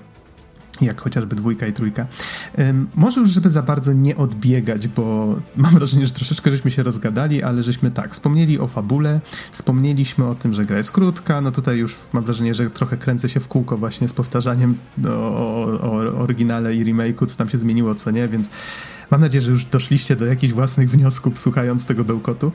[0.89, 2.07] jak chociażby dwójka i trójka.
[2.95, 7.43] może już, żeby za bardzo nie odbiegać, bo mam wrażenie, że troszeczkę żeśmy się rozgadali,
[7.43, 9.21] ale żeśmy tak, wspomnieli o fabule,
[9.51, 13.29] wspomnieliśmy o tym, że gra jest krótka, no tutaj już mam wrażenie, że trochę kręcę
[13.29, 14.77] się w kółko właśnie z powtarzaniem
[15.07, 18.51] o, o, o oryginale i remake'u, co tam się zmieniło, co nie, więc
[19.11, 22.53] mam nadzieję, że już doszliście do jakichś własnych wniosków, słuchając tego bełkotu.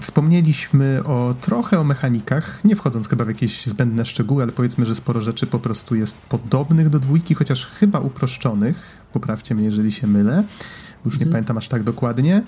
[0.00, 4.94] Wspomnieliśmy o trochę o mechanikach, nie wchodząc chyba w jakieś zbędne szczegóły, ale powiedzmy, że
[4.94, 8.98] sporo rzeczy po prostu jest podobnych do dwójki, chociaż chyba uproszczonych.
[9.12, 10.44] Poprawcie mnie, jeżeli się mylę.
[11.04, 11.32] Już nie mhm.
[11.32, 12.42] pamiętam aż tak dokładnie.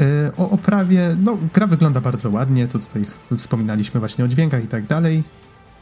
[0.00, 3.04] E, o oprawie, no, gra wygląda bardzo ładnie, to tutaj
[3.36, 5.22] wspominaliśmy właśnie o dźwiękach i tak dalej.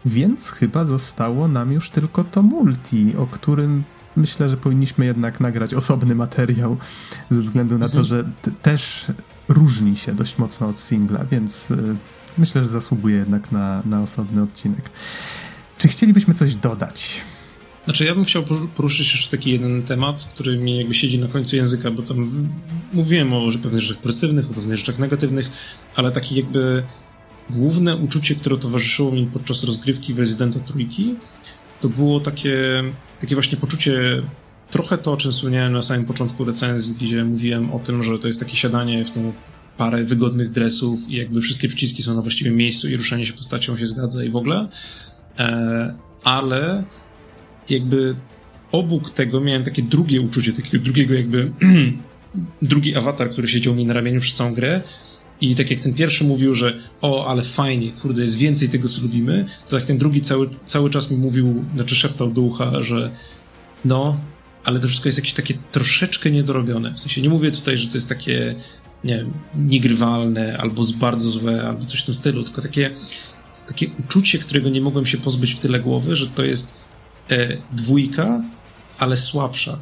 [0.04, 3.84] Więc chyba zostało nam już tylko to multi, o którym
[4.16, 6.76] myślę, że powinniśmy jednak nagrać osobny materiał,
[7.30, 8.02] ze względu na mhm.
[8.02, 8.24] to, że
[8.62, 9.06] też
[9.50, 11.96] różni się dość mocno od singla, więc y,
[12.38, 14.90] myślę, że zasługuje jednak na, na osobny odcinek.
[15.78, 17.20] Czy chcielibyśmy coś dodać?
[17.84, 18.44] Znaczy, ja bym chciał
[18.74, 22.48] poruszyć jeszcze taki jeden temat, który mi jakby siedzi na końcu języka, bo tam
[22.92, 25.50] mówiłem o pewnych rzeczach pozytywnych, o pewnych rzeczach negatywnych,
[25.96, 26.82] ale takie jakby
[27.50, 31.14] główne uczucie, które towarzyszyło mi podczas rozgrywki w Residenta Trójki,
[31.80, 32.84] to było takie,
[33.20, 34.22] takie właśnie poczucie
[34.70, 38.26] trochę to, o czym wspomniałem na samym początku recenzji, gdzie mówiłem o tym, że to
[38.26, 39.32] jest takie siadanie w tą
[39.76, 43.76] parę wygodnych dresów i jakby wszystkie przyciski są na właściwym miejscu i ruszanie się postacią
[43.76, 44.68] się zgadza i w ogóle.
[45.38, 45.94] E,
[46.24, 46.84] ale
[47.70, 48.14] jakby
[48.72, 51.52] obok tego miałem takie drugie uczucie, takiego drugiego jakby
[52.62, 54.80] drugi awatar, który siedział mi na ramieniu przez całą grę
[55.40, 59.02] i tak jak ten pierwszy mówił, że o, ale fajnie, kurde, jest więcej tego, co
[59.02, 63.10] lubimy, to tak ten drugi cały, cały czas mi mówił, znaczy szeptał do ucha, że
[63.84, 64.20] no,
[64.64, 66.94] ale to wszystko jest jakieś takie troszeczkę niedorobione.
[66.94, 68.54] W sensie nie mówię tutaj, że to jest takie,
[69.04, 72.90] nie wiem, niegrywalne, albo bardzo złe, albo coś w tym stylu, tylko takie,
[73.66, 76.74] takie uczucie, którego nie mogłem się pozbyć w tyle głowy, że to jest
[77.30, 78.42] e, dwójka,
[78.98, 79.78] ale słabsza.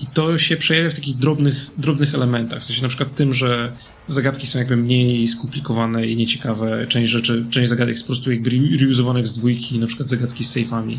[0.00, 2.62] I to się przejawia w takich drobnych, drobnych elementach.
[2.62, 3.72] W sensie na przykład tym, że
[4.06, 6.86] zagadki są jakby mniej skomplikowane i nieciekawe.
[6.86, 8.50] Część rzeczy, część zagadek jest po prostu jakby
[8.80, 10.98] reuzowanych z dwójki, na przykład zagadki z safe'ami.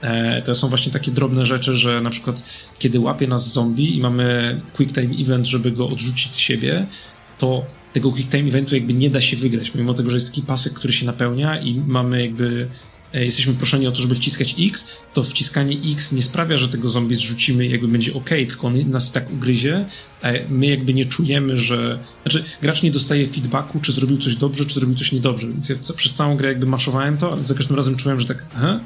[0.00, 2.42] E, to są właśnie takie drobne rzeczy, że na przykład
[2.78, 6.86] kiedy łapie nas zombie i mamy quick time event, żeby go odrzucić z siebie,
[7.38, 10.42] to tego quick time eventu jakby nie da się wygrać, pomimo tego, że jest taki
[10.42, 12.68] pasek, który się napełnia i mamy jakby
[13.14, 14.84] e, jesteśmy proszeni o to, żeby wciskać X,
[15.14, 18.90] to wciskanie X nie sprawia, że tego zombie zrzucimy i jakby będzie ok, tylko on
[18.90, 19.84] nas tak ugryzie,
[20.22, 21.98] a my jakby nie czujemy, że...
[22.22, 25.76] Znaczy, gracz nie dostaje feedbacku, czy zrobił coś dobrze, czy zrobił coś niedobrze, więc ja
[25.96, 28.80] przez całą grę jakby maszowałem to, ale za każdym razem czułem, że tak, aha,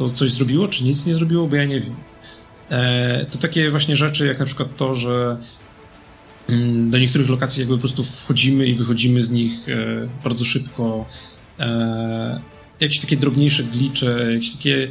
[0.00, 1.94] to coś zrobiło, czy nic nie zrobiło, bo ja nie wiem.
[2.70, 5.36] E, to takie właśnie rzeczy, jak na przykład to, że
[6.48, 11.06] mm, do niektórych lokacji jakby po prostu wchodzimy i wychodzimy z nich e, bardzo szybko.
[11.58, 12.40] E,
[12.80, 14.88] jakieś takie drobniejsze glicze, jakieś takie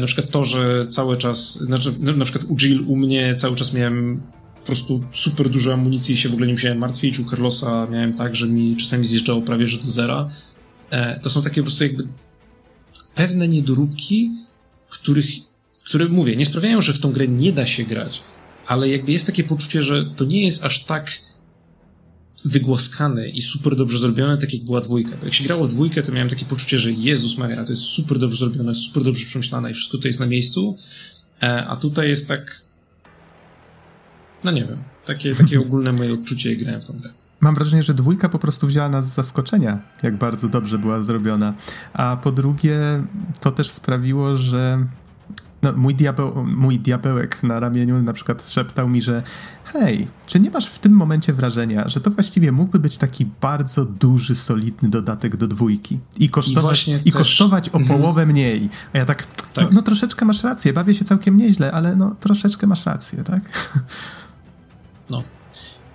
[0.00, 3.72] na przykład to, że cały czas, znaczy na przykład u Jill, u mnie cały czas
[3.72, 4.20] miałem
[4.56, 7.18] po prostu super dużo amunicji i się w ogóle nie musiałem martwić.
[7.18, 10.28] U Carlosa miałem tak, że mi czasami zjeżdżało prawie że do zera.
[11.22, 12.04] To są takie po prostu jakby
[13.20, 14.30] pewne niedoróbki,
[14.88, 15.26] których
[15.84, 18.22] które mówię, nie sprawiają, że w tą grę nie da się grać,
[18.66, 21.10] ale jakby jest takie poczucie, że to nie jest aż tak
[22.44, 25.16] wygłaskane i super dobrze zrobione, tak jak była dwójka.
[25.16, 27.82] Bo jak się grało w dwójkę, to miałem takie poczucie, że Jezus Maria, to jest
[27.82, 30.76] super dobrze zrobione, super dobrze przemyślane i wszystko to jest na miejscu,
[31.42, 32.62] e, a tutaj jest tak
[34.44, 37.10] no nie wiem, takie, takie ogólne moje odczucie, jak grałem w tą grę.
[37.40, 41.54] Mam wrażenie, że dwójka po prostu wzięła nas z zaskoczenia, jak bardzo dobrze była zrobiona.
[41.92, 42.78] A po drugie,
[43.40, 44.86] to też sprawiło, że
[45.62, 49.22] no, mój, diabeł, mój diabełek na ramieniu na przykład szeptał mi, że
[49.64, 53.84] hej, czy nie masz w tym momencie wrażenia, że to właściwie mógłby być taki bardzo
[53.84, 58.00] duży, solidny dodatek do dwójki i kosztować, i, i kosztować o mhm.
[58.00, 58.68] połowę mniej.
[58.92, 59.64] A ja tak, tak.
[59.64, 63.42] No, no, troszeczkę masz rację, bawię się całkiem nieźle, ale no troszeczkę masz rację, tak?
[65.10, 65.22] No.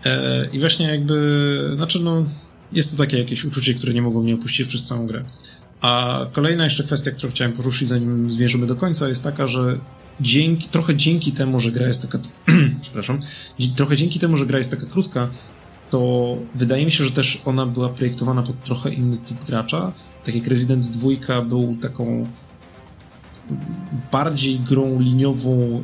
[0.05, 2.25] E, I właśnie jakby, znaczy no,
[2.71, 5.23] jest to takie jakieś uczucie, które nie mogło mnie opuścić przez całą grę.
[5.81, 9.77] A kolejna jeszcze kwestia, którą chciałem poruszyć, zanim zmierzymy do końca, jest taka, że
[10.21, 12.19] dzięki, trochę dzięki temu, że gra jest taka.
[12.81, 13.19] przepraszam.
[13.75, 15.29] Trochę dzięki temu, że gra jest taka krótka,
[15.89, 19.91] to wydaje mi się, że też ona była projektowana pod trochę inny typ gracza.
[20.23, 22.27] Tak jak Resident 2 był taką
[24.11, 25.83] bardziej grą liniową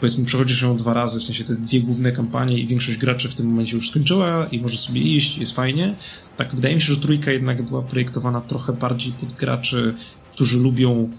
[0.00, 3.34] powiedzmy przechodzisz ją dwa razy, w sensie te dwie główne kampanie i większość graczy w
[3.34, 5.94] tym momencie już skończyła i może sobie iść, jest fajnie.
[6.36, 9.94] Tak, wydaje mi się, że trójka jednak była projektowana trochę bardziej pod graczy,
[10.32, 11.10] którzy lubią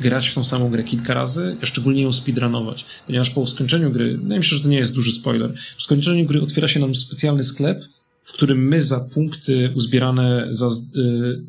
[0.00, 4.18] grać w tą samą grę kilka razy, a szczególnie ją speedrunować, ponieważ po skończeniu gry,
[4.18, 6.94] wydaje mi się, że to nie jest duży spoiler, po skończeniu gry otwiera się nam
[6.94, 7.84] specjalny sklep,
[8.24, 10.70] w którym my za punkty uzbierane za y,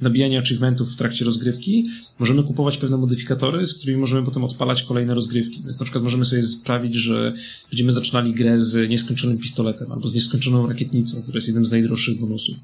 [0.01, 1.87] nabijanie achievementów w trakcie rozgrywki
[2.19, 5.61] możemy kupować pewne modyfikatory, z którymi możemy potem odpalać kolejne rozgrywki.
[5.63, 7.33] Więc na przykład możemy sobie sprawić, że
[7.69, 12.19] będziemy zaczynali grę z nieskończonym pistoletem albo z nieskończoną rakietnicą, która jest jednym z najdroższych
[12.19, 12.57] bonusów.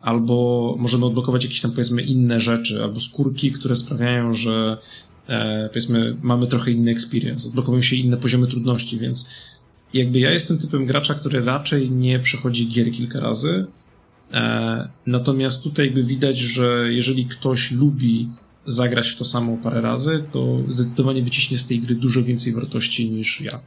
[0.00, 4.78] Albo możemy odblokować jakieś tam powiedzmy inne rzeczy, albo skórki, które sprawiają, że
[5.26, 9.24] e, powiedzmy mamy trochę inny experience, odblokowują się inne poziomy trudności, więc
[9.94, 13.66] jakby ja jestem typem gracza, który raczej nie przechodzi gier kilka razy.
[14.32, 18.28] E, natomiast tutaj jakby widać, że jeżeli ktoś lubi
[18.66, 23.10] zagrać w to samo parę razy, to zdecydowanie wyciśnie z tej gry dużo więcej wartości
[23.10, 23.60] niż ja.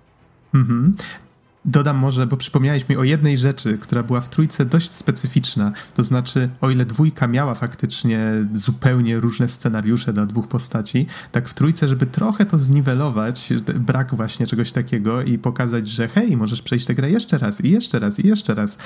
[0.53, 0.95] Mhm.
[1.65, 5.71] Dodam może, bo przypomniałeś mi o jednej rzeczy, która była w trójce dość specyficzna.
[5.93, 11.53] To znaczy, o ile dwójka miała faktycznie zupełnie różne scenariusze dla dwóch postaci, tak w
[11.53, 16.85] trójce, żeby trochę to zniwelować, brak właśnie czegoś takiego i pokazać, że hej, możesz przejść
[16.85, 18.77] tę grę jeszcze raz i jeszcze raz i jeszcze raz,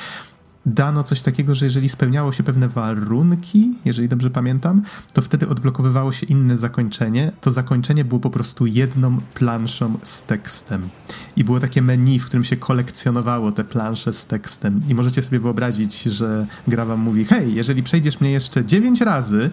[0.65, 4.81] dano coś takiego, że jeżeli spełniało się pewne warunki, jeżeli dobrze pamiętam,
[5.13, 7.31] to wtedy odblokowywało się inne zakończenie.
[7.41, 10.89] To zakończenie było po prostu jedną planszą z tekstem.
[11.35, 14.81] I było takie menu, w którym się kolekcjonowało te plansze z tekstem.
[14.89, 19.49] I możecie sobie wyobrazić, że gra wam mówi: Hej, jeżeli przejdziesz mnie jeszcze 9 razy,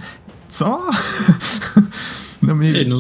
[0.48, 0.86] co?
[2.42, 2.68] no, mnie...
[2.68, 2.96] Ej, no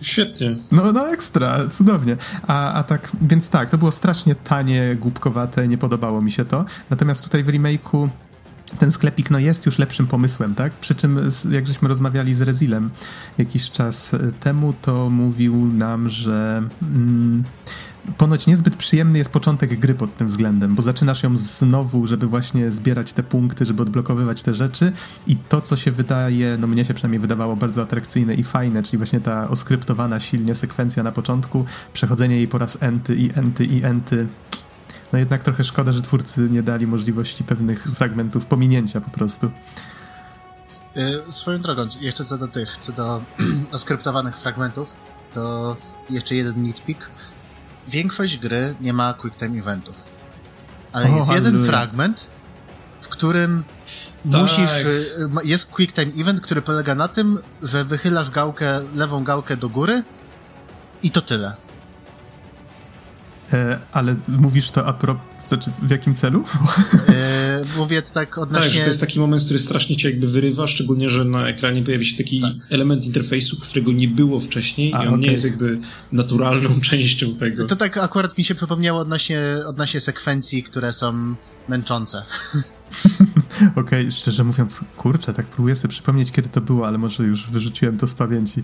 [0.00, 0.56] Świetnie.
[0.72, 2.16] No, no ekstra, cudownie.
[2.46, 6.64] A, a tak, więc tak, to było strasznie tanie, głupkowate, nie podobało mi się to.
[6.90, 8.08] Natomiast tutaj w remake'u
[8.78, 10.72] ten sklepik no, jest już lepszym pomysłem, tak?
[10.72, 12.90] Przy czym, jak żeśmy rozmawiali z Rezilem
[13.38, 17.44] jakiś czas temu, to mówił nam, że mm,
[18.16, 22.72] ponoć niezbyt przyjemny jest początek gry pod tym względem, bo zaczynasz ją znowu, żeby właśnie
[22.72, 24.92] zbierać te punkty, żeby odblokowywać te rzeczy.
[25.26, 28.98] I to, co się wydaje, no mnie się przynajmniej wydawało bardzo atrakcyjne i fajne, czyli
[28.98, 33.84] właśnie ta oskryptowana silnie sekwencja na początku, przechodzenie jej po raz enty i enty i
[33.84, 34.26] enty,
[35.12, 39.50] no jednak trochę szkoda, że twórcy nie dali możliwości pewnych fragmentów pominięcia po prostu.
[40.96, 43.22] Yy, swoją drogą, jeszcze co do tych, co do
[43.72, 44.96] oskryptowanych fragmentów,
[45.34, 45.76] to
[46.10, 47.10] jeszcze jeden nitpick
[47.88, 50.04] większość gry nie ma quick time eventów.
[50.92, 52.30] Ale o, jest jeden fragment,
[53.00, 53.64] w którym
[54.32, 54.40] tak.
[54.40, 54.84] musisz.
[54.84, 55.10] Y,
[55.44, 60.02] jest quick time event, który polega na tym, że wychylasz gałkę, lewą gałkę do góry
[61.02, 61.52] i to tyle.
[63.52, 66.44] E, ale mówisz to a propos znaczy, w jakim celu?
[67.08, 68.64] E, mówię tak odnośnie...
[68.64, 71.82] Tak, że to jest taki moment, który strasznie cię jakby wyrywa, szczególnie, że na ekranie
[71.82, 72.52] pojawi się taki tak.
[72.70, 75.20] element interfejsu, którego nie było wcześniej A, i on okay.
[75.20, 75.78] nie jest jakby
[76.12, 77.66] naturalną częścią tego.
[77.66, 81.34] To tak akurat mi się przypomniało odnośnie, odnośnie sekwencji, które są
[81.68, 82.22] męczące.
[83.70, 87.50] Okej, okay, szczerze mówiąc, kurczę, tak próbuję sobie przypomnieć, kiedy to było, ale może już
[87.50, 88.62] wyrzuciłem to z pamięci.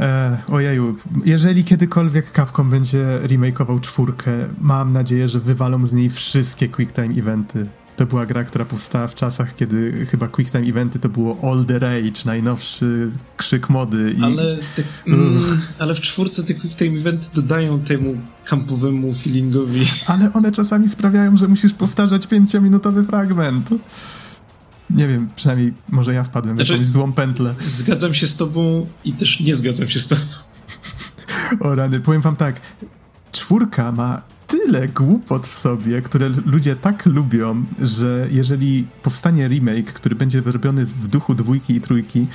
[0.00, 6.68] E, ojeju, jeżeli kiedykolwiek Capcom będzie remakeował czwórkę, mam nadzieję, że wywalą z niej wszystkie
[6.68, 7.66] QuickTime eventy.
[7.96, 11.78] To była gra, która powstała w czasach, kiedy chyba QuickTime Eventy to było all the
[11.78, 14.14] rage, najnowszy krzyk mody.
[14.18, 14.24] I...
[14.24, 15.42] Ale, te, mm,
[15.78, 19.80] ale w czwórce te QuickTime Eventy dodają temu kampowemu feelingowi.
[20.06, 23.70] Ale one czasami sprawiają, że musisz powtarzać pięciominutowy fragment.
[24.90, 27.54] Nie wiem, przynajmniej może ja wpadłem w znaczy, jakąś złą pętlę.
[27.66, 30.20] Zgadzam się z tobą i też nie zgadzam się z tobą.
[31.60, 32.60] o rany, powiem wam tak.
[33.32, 40.16] Czwórka ma tyle głupot w sobie, które ludzie tak lubią, że jeżeli powstanie remake, który
[40.16, 42.26] będzie wyrobiony w duchu dwójki i trójki,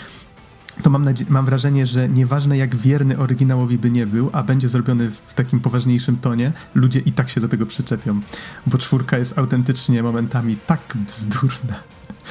[0.82, 5.12] to mam, mam wrażenie, że nieważne jak wierny oryginałowi by nie był, a będzie zrobiony
[5.12, 8.20] w takim poważniejszym tonie, ludzie i tak się do tego przyczepią.
[8.68, 11.84] Bo czwórka jest autentycznie momentami tak bzdurna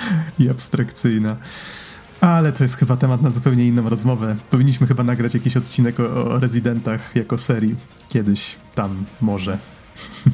[0.38, 1.36] i abstrakcyjna.
[2.20, 4.36] Ale to jest chyba temat na zupełnie inną rozmowę.
[4.51, 7.76] Powinniśmy chyba nagrać jakiś odcinek o, o rezydentach jako serii.
[8.09, 9.59] Kiedyś, tam, może.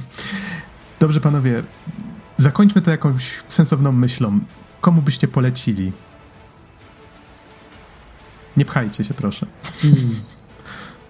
[1.01, 1.63] Dobrze, panowie.
[2.37, 4.41] Zakończmy to jakąś sensowną myślą.
[4.81, 5.93] Komu byście polecili?
[8.57, 9.47] Nie pchajcie się, proszę.
[9.83, 10.15] Hmm.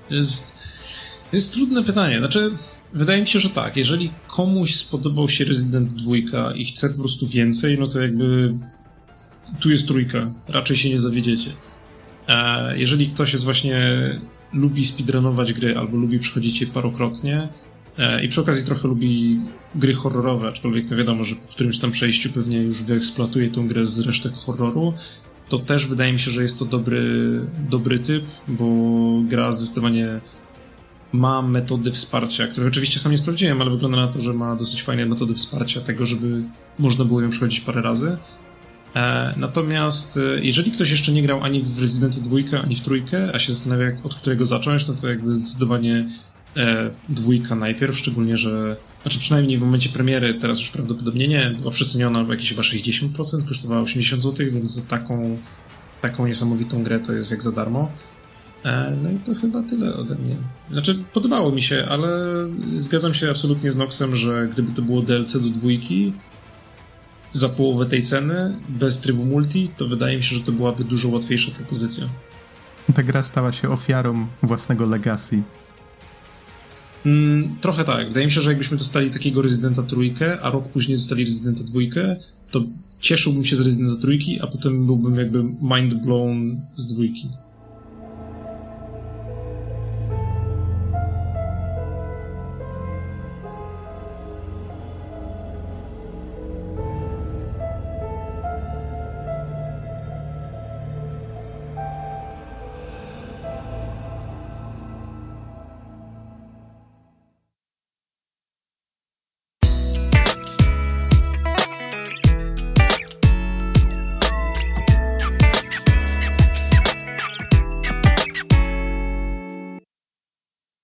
[0.09, 0.59] To jest,
[1.33, 2.19] jest trudne pytanie.
[2.19, 2.51] Znaczy,
[2.93, 3.77] wydaje mi się, że tak.
[3.77, 6.17] Jeżeli komuś spodobał się Resident 2
[6.55, 8.55] i chce po prostu więcej, no to jakby
[9.61, 10.33] tu jest trójka.
[10.49, 11.51] Raczej się nie zawiedziecie.
[12.29, 13.81] E, jeżeli ktoś jest właśnie
[14.53, 17.49] lubi speedrunować gry albo lubi przechodzić je parokrotnie
[17.99, 19.39] e, i przy okazji trochę lubi
[19.75, 23.87] gry horrorowe, aczkolwiek no wiadomo, że po którymś tam przejściu pewnie już wyeksploatuje tą grę
[23.87, 24.95] z resztek horroru,
[25.49, 27.01] to też wydaje mi się, że jest to dobry,
[27.71, 28.67] dobry typ, bo
[29.29, 30.21] gra zdecydowanie
[31.13, 34.83] ma metody wsparcia, które oczywiście sam nie sprawdziłem, ale wygląda na to, że ma dosyć
[34.83, 36.43] fajne metody wsparcia tego, żeby
[36.79, 38.17] można było ją przechodzić parę razy.
[38.97, 43.31] E, natomiast e, jeżeli ktoś jeszcze nie grał ani w Resident 2, ani w trójkę,
[43.35, 46.07] a się zastanawia od którego zacząć, no to jakby zdecydowanie
[46.57, 51.71] e, dwójka najpierw, szczególnie, że znaczy przynajmniej w momencie premiery, teraz już prawdopodobnie nie, była
[51.71, 55.39] przeceniona jakieś chyba 60%, kosztowała 80 zł, więc taką,
[56.01, 57.91] taką niesamowitą grę to jest jak za darmo.
[58.67, 60.37] E, no i to chyba tyle ode mnie.
[60.71, 62.09] Znaczy, podobało mi się, ale
[62.77, 66.13] zgadzam się absolutnie z Noxem, że gdyby to było DLC do dwójki,
[67.33, 71.09] za połowę tej ceny, bez trybu multi, to wydaje mi się, że to byłaby dużo
[71.09, 72.05] łatwiejsza propozycja.
[72.95, 75.43] Ta gra stała się ofiarą własnego legacy.
[77.07, 78.09] Mm, trochę tak.
[78.09, 82.17] Wydaje mi się, że jakbyśmy dostali takiego Rezydenta trójkę, a rok później dostali Rezydenta dwójkę,
[82.51, 82.63] to
[83.01, 87.29] cieszyłbym się z Rezydenta trójki, a potem byłbym jakby mind blown z dwójki.